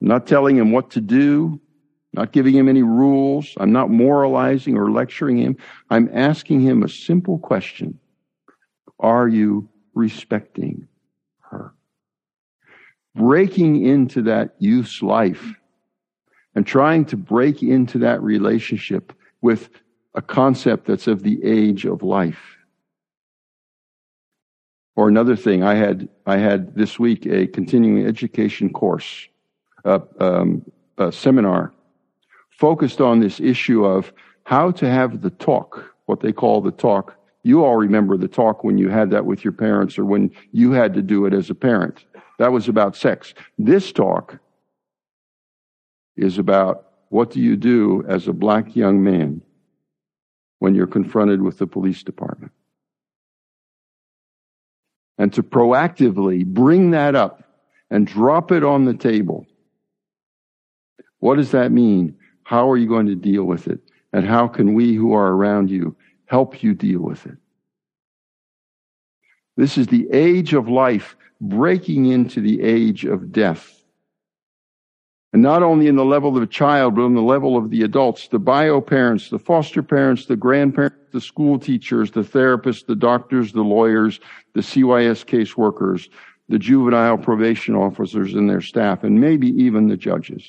not 0.00 0.26
telling 0.26 0.56
him 0.56 0.72
what 0.72 0.90
to 0.90 1.00
do, 1.00 1.60
not 2.12 2.32
giving 2.32 2.54
him 2.54 2.68
any 2.68 2.82
rules. 2.82 3.54
I'm 3.58 3.72
not 3.72 3.90
moralizing 3.90 4.76
or 4.76 4.90
lecturing 4.90 5.36
him. 5.36 5.56
I'm 5.90 6.08
asking 6.12 6.60
him 6.60 6.82
a 6.82 6.88
simple 6.88 7.38
question. 7.38 7.98
Are 9.00 9.28
you 9.28 9.68
respecting 9.94 10.88
her? 11.40 11.74
Breaking 13.14 13.84
into 13.84 14.22
that 14.22 14.54
youth's 14.58 15.02
life 15.02 15.54
and 16.54 16.66
trying 16.66 17.04
to 17.06 17.16
break 17.16 17.62
into 17.62 17.98
that 17.98 18.22
relationship 18.22 19.12
with 19.40 19.68
a 20.14 20.22
concept 20.22 20.86
that's 20.86 21.06
of 21.06 21.22
the 21.22 21.42
age 21.44 21.84
of 21.84 22.02
life. 22.02 22.56
Or 24.96 25.06
another 25.06 25.36
thing, 25.36 25.62
I 25.62 25.76
had 25.76 26.08
I 26.26 26.38
had 26.38 26.74
this 26.74 26.98
week 26.98 27.24
a 27.26 27.46
continuing 27.46 28.04
education 28.04 28.72
course, 28.72 29.28
a, 29.84 30.02
um, 30.20 30.64
seminar 31.10 31.72
focused 32.50 33.00
on 33.00 33.20
this 33.20 33.38
issue 33.40 33.84
of 33.84 34.12
how 34.44 34.70
to 34.72 34.90
have 34.90 35.20
the 35.22 35.30
talk, 35.30 35.94
what 36.06 36.20
they 36.20 36.32
call 36.32 36.60
the 36.60 36.72
talk. 36.72 37.14
You 37.44 37.64
all 37.64 37.76
remember 37.76 38.16
the 38.16 38.28
talk 38.28 38.64
when 38.64 38.78
you 38.78 38.88
had 38.88 39.10
that 39.10 39.24
with 39.24 39.44
your 39.44 39.52
parents 39.52 39.98
or 39.98 40.04
when 40.04 40.32
you 40.52 40.72
had 40.72 40.94
to 40.94 41.02
do 41.02 41.24
it 41.26 41.32
as 41.32 41.50
a 41.50 41.54
parent. 41.54 42.04
That 42.38 42.52
was 42.52 42.68
about 42.68 42.96
sex. 42.96 43.34
This 43.58 43.92
talk 43.92 44.38
is 46.16 46.38
about 46.38 46.88
what 47.10 47.30
do 47.30 47.40
you 47.40 47.56
do 47.56 48.04
as 48.08 48.26
a 48.26 48.32
black 48.32 48.74
young 48.74 49.02
man 49.02 49.40
when 50.58 50.74
you're 50.74 50.86
confronted 50.86 51.40
with 51.42 51.58
the 51.58 51.66
police 51.66 52.02
department. 52.02 52.52
And 55.16 55.32
to 55.34 55.42
proactively 55.42 56.44
bring 56.44 56.90
that 56.90 57.14
up 57.14 57.44
and 57.90 58.06
drop 58.06 58.52
it 58.52 58.64
on 58.64 58.84
the 58.84 58.94
table. 58.94 59.46
What 61.20 61.36
does 61.36 61.50
that 61.50 61.72
mean? 61.72 62.16
How 62.44 62.70
are 62.70 62.76
you 62.76 62.88
going 62.88 63.06
to 63.06 63.14
deal 63.14 63.44
with 63.44 63.68
it? 63.68 63.80
And 64.12 64.26
how 64.26 64.48
can 64.48 64.74
we 64.74 64.94
who 64.94 65.12
are 65.12 65.32
around 65.32 65.70
you 65.70 65.96
help 66.26 66.62
you 66.62 66.74
deal 66.74 67.00
with 67.00 67.26
it? 67.26 67.36
This 69.56 69.76
is 69.76 69.88
the 69.88 70.08
age 70.12 70.54
of 70.54 70.68
life 70.68 71.16
breaking 71.40 72.06
into 72.06 72.40
the 72.40 72.62
age 72.62 73.04
of 73.04 73.32
death. 73.32 73.74
And 75.32 75.42
not 75.42 75.62
only 75.62 75.88
in 75.88 75.96
the 75.96 76.04
level 76.04 76.36
of 76.36 76.42
a 76.42 76.46
child, 76.46 76.94
but 76.94 77.02
on 77.02 77.14
the 77.14 77.20
level 77.20 77.56
of 77.56 77.70
the 77.70 77.82
adults, 77.82 78.28
the 78.28 78.38
bio 78.38 78.80
parents, 78.80 79.28
the 79.28 79.38
foster 79.38 79.82
parents, 79.82 80.26
the 80.26 80.36
grandparents, 80.36 80.96
the 81.12 81.20
school 81.20 81.58
teachers, 81.58 82.10
the 82.10 82.22
therapists, 82.22 82.86
the 82.86 82.96
doctors, 82.96 83.52
the 83.52 83.62
lawyers, 83.62 84.20
the 84.54 84.62
CYS 84.62 85.26
caseworkers, 85.26 86.08
the 86.48 86.58
juvenile 86.58 87.18
probation 87.18 87.74
officers 87.74 88.34
and 88.34 88.48
their 88.48 88.62
staff, 88.62 89.04
and 89.04 89.20
maybe 89.20 89.48
even 89.48 89.88
the 89.88 89.96
judges. 89.96 90.48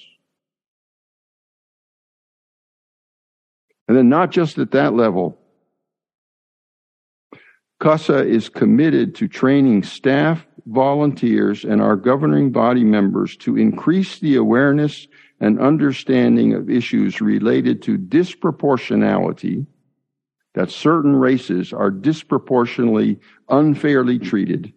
And 3.89 3.97
then 3.97 4.07
not 4.07 4.29
just 4.29 4.59
at 4.59 4.69
that 4.71 4.93
level, 4.93 5.35
CASA 7.79 8.27
is 8.27 8.47
committed 8.47 9.15
to 9.15 9.27
training 9.27 9.81
staff 9.81 10.45
volunteers, 10.67 11.63
and 11.63 11.81
our 11.81 11.95
governing 11.95 12.51
body 12.51 12.83
members 12.83 13.35
to 13.37 13.57
increase 13.57 14.19
the 14.19 14.35
awareness 14.35 15.07
and 15.39 15.59
understanding 15.59 16.53
of 16.53 16.69
issues 16.69 17.19
related 17.19 17.81
to 17.81 17.97
disproportionality, 17.97 19.65
that 20.53 20.69
certain 20.69 21.15
races 21.15 21.73
are 21.73 21.89
disproportionately 21.89 23.19
unfairly 23.49 24.19
treated, 24.19 24.71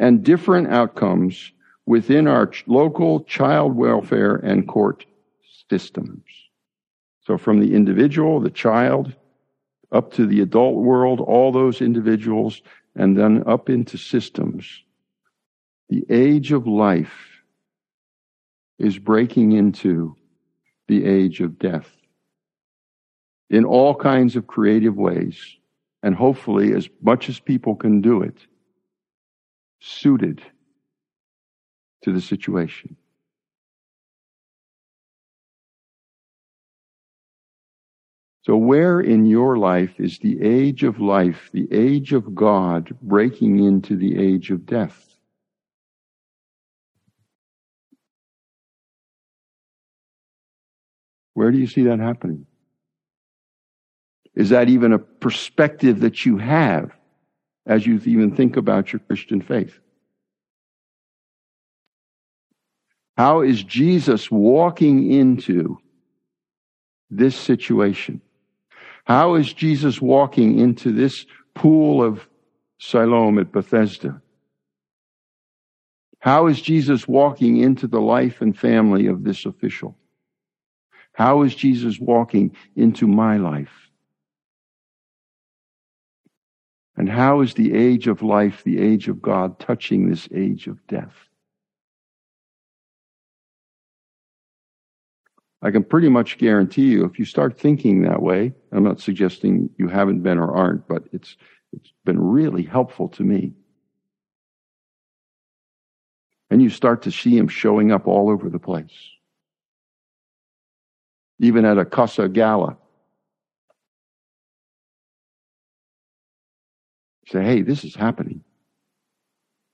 and 0.00 0.22
different 0.22 0.72
outcomes 0.72 1.52
within 1.84 2.26
our 2.26 2.50
local 2.66 3.20
child 3.24 3.76
welfare 3.76 4.36
and 4.36 4.66
court 4.66 5.04
systems. 5.68 6.22
So 7.24 7.38
from 7.38 7.60
the 7.60 7.74
individual, 7.74 8.40
the 8.40 8.50
child, 8.50 9.14
up 9.92 10.12
to 10.14 10.26
the 10.26 10.40
adult 10.40 10.76
world, 10.76 11.20
all 11.20 11.52
those 11.52 11.80
individuals 11.80 12.62
and 12.96 13.16
then 13.16 13.44
up 13.46 13.70
into 13.70 13.96
systems. 13.96 14.82
The 15.88 16.04
age 16.10 16.52
of 16.52 16.66
life 16.66 17.42
is 18.78 18.98
breaking 18.98 19.52
into 19.52 20.16
the 20.88 21.04
age 21.04 21.40
of 21.40 21.58
death 21.58 21.90
in 23.50 23.64
all 23.64 23.94
kinds 23.94 24.34
of 24.34 24.46
creative 24.46 24.96
ways, 24.96 25.38
and 26.02 26.14
hopefully, 26.14 26.72
as 26.72 26.88
much 27.02 27.28
as 27.28 27.38
people 27.38 27.76
can 27.76 28.00
do 28.00 28.22
it, 28.22 28.36
suited 29.80 30.42
to 32.02 32.12
the 32.12 32.20
situation. 32.20 32.96
So, 38.44 38.56
where 38.56 39.00
in 39.00 39.24
your 39.24 39.56
life 39.56 40.00
is 40.00 40.18
the 40.18 40.42
age 40.42 40.82
of 40.82 41.00
life, 41.00 41.48
the 41.52 41.68
age 41.72 42.12
of 42.12 42.34
God, 42.34 42.96
breaking 43.00 43.64
into 43.64 43.96
the 43.96 44.18
age 44.18 44.50
of 44.50 44.66
death? 44.66 45.16
Where 51.34 51.52
do 51.52 51.58
you 51.58 51.68
see 51.68 51.84
that 51.84 52.00
happening? 52.00 52.46
Is 54.34 54.48
that 54.50 54.68
even 54.68 54.92
a 54.92 54.98
perspective 54.98 56.00
that 56.00 56.26
you 56.26 56.38
have 56.38 56.90
as 57.64 57.86
you 57.86 58.00
even 58.04 58.34
think 58.34 58.56
about 58.56 58.92
your 58.92 59.00
Christian 59.00 59.40
faith? 59.40 59.78
How 63.16 63.42
is 63.42 63.62
Jesus 63.62 64.30
walking 64.30 65.12
into 65.12 65.78
this 67.08 67.36
situation? 67.36 68.20
How 69.04 69.34
is 69.34 69.52
Jesus 69.52 70.00
walking 70.00 70.58
into 70.58 70.92
this 70.92 71.26
pool 71.54 72.02
of 72.02 72.28
Siloam 72.78 73.38
at 73.38 73.52
Bethesda? 73.52 74.22
How 76.18 76.46
is 76.46 76.62
Jesus 76.62 77.08
walking 77.08 77.56
into 77.56 77.88
the 77.88 78.00
life 78.00 78.40
and 78.40 78.56
family 78.56 79.06
of 79.08 79.24
this 79.24 79.44
official? 79.44 79.96
How 81.12 81.42
is 81.42 81.54
Jesus 81.54 81.98
walking 81.98 82.56
into 82.76 83.06
my 83.06 83.36
life? 83.38 83.90
And 86.96 87.08
how 87.08 87.40
is 87.40 87.54
the 87.54 87.74
age 87.74 88.06
of 88.06 88.22
life, 88.22 88.62
the 88.62 88.78
age 88.78 89.08
of 89.08 89.20
God, 89.20 89.58
touching 89.58 90.08
this 90.08 90.28
age 90.32 90.68
of 90.68 90.86
death? 90.86 91.14
I 95.62 95.70
can 95.70 95.84
pretty 95.84 96.08
much 96.08 96.38
guarantee 96.38 96.88
you, 96.88 97.04
if 97.04 97.20
you 97.20 97.24
start 97.24 97.56
thinking 97.56 98.02
that 98.02 98.20
way, 98.20 98.52
I'm 98.72 98.82
not 98.82 99.00
suggesting 99.00 99.70
you 99.78 99.86
haven't 99.86 100.22
been 100.22 100.38
or 100.38 100.52
aren't, 100.52 100.88
but 100.88 101.04
it's, 101.12 101.36
it's 101.72 101.92
been 102.04 102.20
really 102.20 102.64
helpful 102.64 103.08
to 103.10 103.22
me. 103.22 103.52
And 106.50 106.60
you 106.60 106.68
start 106.68 107.02
to 107.02 107.12
see 107.12 107.38
him 107.38 107.46
showing 107.46 107.92
up 107.92 108.08
all 108.08 108.28
over 108.28 108.50
the 108.50 108.58
place. 108.58 108.92
Even 111.38 111.64
at 111.64 111.78
a 111.78 111.84
Casa 111.84 112.28
Gala. 112.28 112.76
Say, 117.28 117.42
hey, 117.44 117.62
this 117.62 117.84
is 117.84 117.94
happening. 117.94 118.42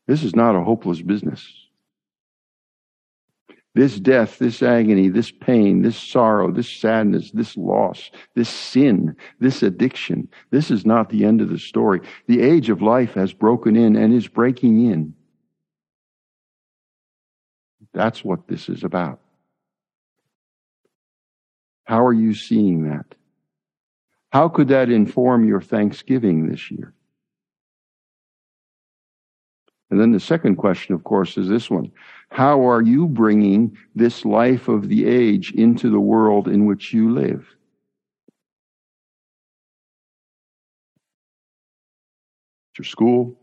This 0.06 0.22
is 0.22 0.36
not 0.36 0.54
a 0.54 0.62
hopeless 0.62 1.00
business. 1.00 1.67
This 3.78 4.00
death, 4.00 4.40
this 4.40 4.60
agony, 4.60 5.08
this 5.08 5.30
pain, 5.30 5.82
this 5.82 5.96
sorrow, 5.96 6.50
this 6.50 6.68
sadness, 6.68 7.30
this 7.30 7.56
loss, 7.56 8.10
this 8.34 8.48
sin, 8.48 9.14
this 9.38 9.62
addiction, 9.62 10.26
this 10.50 10.72
is 10.72 10.84
not 10.84 11.10
the 11.10 11.24
end 11.24 11.40
of 11.40 11.48
the 11.48 11.60
story. 11.60 12.00
The 12.26 12.42
age 12.42 12.70
of 12.70 12.82
life 12.82 13.14
has 13.14 13.32
broken 13.32 13.76
in 13.76 13.94
and 13.94 14.12
is 14.12 14.26
breaking 14.26 14.90
in. 14.90 15.14
That's 17.94 18.24
what 18.24 18.48
this 18.48 18.68
is 18.68 18.82
about. 18.82 19.20
How 21.84 22.04
are 22.04 22.12
you 22.12 22.34
seeing 22.34 22.90
that? 22.90 23.14
How 24.30 24.48
could 24.48 24.66
that 24.68 24.90
inform 24.90 25.46
your 25.46 25.60
Thanksgiving 25.60 26.48
this 26.48 26.68
year? 26.68 26.94
And 29.90 29.98
then 29.98 30.12
the 30.12 30.20
second 30.20 30.56
question, 30.56 30.94
of 30.94 31.04
course, 31.04 31.38
is 31.38 31.48
this 31.48 31.70
one. 31.70 31.90
How 32.30 32.68
are 32.68 32.82
you 32.82 33.06
bringing 33.08 33.76
this 33.94 34.24
life 34.24 34.68
of 34.68 34.88
the 34.88 35.06
age 35.06 35.52
into 35.52 35.90
the 35.90 36.00
world 36.00 36.46
in 36.46 36.66
which 36.66 36.92
you 36.92 37.12
live? 37.12 37.46
Your 42.78 42.84
school, 42.84 43.36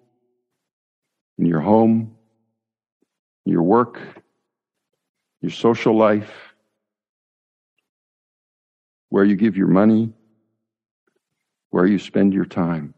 in 1.39 1.45
your 1.45 1.59
home, 1.59 2.15
your 3.43 3.63
work, 3.63 3.99
your 5.41 5.51
social 5.51 5.97
life, 5.97 6.31
where 9.09 9.25
you 9.25 9.35
give 9.35 9.57
your 9.57 9.67
money, 9.67 10.13
where 11.71 11.85
you 11.85 11.99
spend 11.99 12.33
your 12.33 12.45
time. 12.45 12.93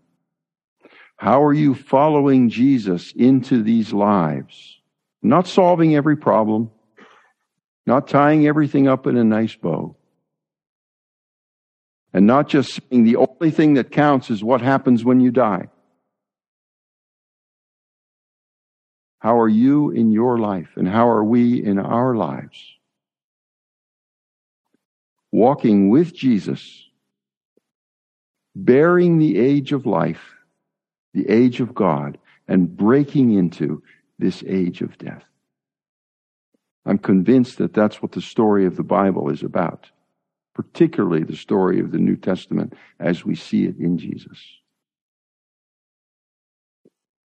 How 1.18 1.44
are 1.44 1.54
you 1.54 1.74
following 1.74 2.50
Jesus 2.50 3.12
into 3.12 3.64
these 3.64 3.92
lives? 3.92 4.80
Not 5.24 5.48
solving 5.48 5.96
every 5.96 6.16
problem, 6.16 6.70
not 7.88 8.08
tying 8.08 8.46
everything 8.48 8.88
up 8.88 9.08
in 9.08 9.18
a 9.18 9.24
nice 9.24 9.56
bow, 9.56 9.96
and 12.14 12.28
not 12.28 12.48
just 12.48 12.80
saying 12.90 13.04
the 13.04 13.16
only 13.16 13.50
thing 13.50 13.74
that 13.74 13.92
counts 13.92 14.30
is 14.30 14.44
what 14.44 14.62
happens 14.62 15.04
when 15.04 15.20
you 15.20 15.32
die. 15.32 15.70
How 19.18 19.40
are 19.40 19.50
you 19.50 19.90
in 19.90 20.12
your 20.12 20.38
life, 20.38 20.70
and 20.76 20.88
how 20.88 21.10
are 21.10 21.24
we 21.24 21.64
in 21.64 21.80
our 21.80 22.16
lives? 22.16 22.64
Walking 25.32 25.90
with 25.90 26.14
Jesus, 26.16 26.88
bearing 28.56 29.18
the 29.18 29.40
age 29.40 29.72
of 29.74 29.88
life, 29.88 30.22
the 31.18 31.30
age 31.30 31.62
of 31.62 31.74
God, 31.74 32.20
and 32.48 32.78
breaking 32.78 33.34
into 33.34 33.82
this 34.20 34.44
age 34.46 34.82
of 34.82 35.00
death. 35.00 35.24
I'm 36.86 37.00
convinced 37.00 37.58
that 37.58 37.74
that's 37.74 38.04
what 38.04 38.12
the 38.12 38.22
story 38.22 38.68
of 38.68 38.78
the 38.78 38.84
Bible 38.84 39.32
is 39.32 39.42
about, 39.42 39.90
particularly 40.54 41.24
the 41.24 41.36
story 41.36 41.80
of 41.80 41.92
the 41.92 41.98
New 41.98 42.18
Testament 42.18 42.74
as 43.00 43.26
we 43.26 43.34
see 43.34 43.66
it 43.66 43.78
in 43.78 43.98
Jesus. 43.98 44.40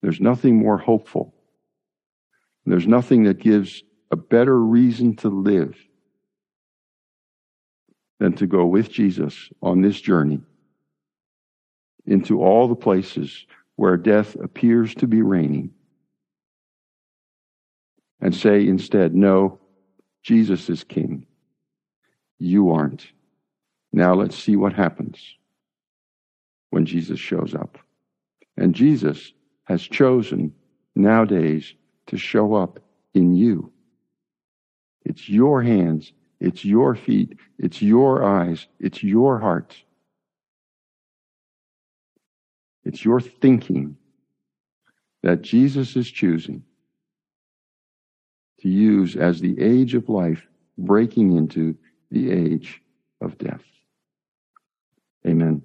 There's 0.02 0.22
nothing 0.22 0.58
more 0.58 0.78
hopeful. 0.78 1.34
There's 2.66 2.88
nothing 2.88 3.24
that 3.26 3.40
gives 3.40 3.84
a 4.10 4.16
better 4.16 4.58
reason 4.58 5.18
to 5.18 5.28
live 5.28 5.76
than 8.22 8.34
to 8.38 8.48
go 8.48 8.66
with 8.66 8.90
Jesus 8.90 9.50
on 9.62 9.82
this 9.82 10.00
journey 10.00 10.40
into 12.06 12.42
all 12.42 12.70
the 12.70 12.76
places 12.76 13.46
where 13.76 13.98
death 13.98 14.36
appears 14.36 14.94
to 14.96 15.08
be 15.08 15.22
reigning 15.22 15.72
and 18.22 18.36
say 18.36 18.68
instead, 18.68 19.16
No, 19.16 19.60
Jesus 20.24 20.70
is 20.70 20.84
king. 20.84 21.26
You 22.38 22.72
aren't. 22.72 23.08
Now 23.92 24.14
let's 24.14 24.38
see 24.38 24.56
what 24.56 24.74
happens 24.74 25.36
when 26.70 26.86
Jesus 26.86 27.20
shows 27.20 27.54
up. 27.54 27.78
And 28.58 28.76
Jesus 28.76 29.34
has 29.64 29.82
chosen 29.82 30.54
nowadays 30.96 31.74
to 32.08 32.18
show 32.18 32.54
up 32.54 32.80
in 33.14 33.36
you. 33.36 33.72
It's 35.04 35.28
your 35.28 35.62
hands, 35.62 36.14
it's 36.40 36.64
your 36.64 36.96
feet, 36.96 37.38
it's 37.58 37.82
your 37.82 38.24
eyes, 38.24 38.68
it's 38.80 39.04
your 39.04 39.40
heart. 39.40 39.76
It's 42.84 43.06
your 43.06 43.22
thinking 43.22 43.98
that 45.24 45.42
Jesus 45.42 45.96
is 45.96 46.10
choosing 46.10 46.64
to 48.60 48.70
use 48.70 49.16
as 49.16 49.40
the 49.40 49.60
age 49.62 49.94
of 49.96 50.10
life 50.10 50.48
breaking 50.78 51.38
into 51.38 51.76
the 52.10 52.32
age 52.32 52.82
of 53.22 53.38
death. 53.38 53.64
Amen. 55.26 55.62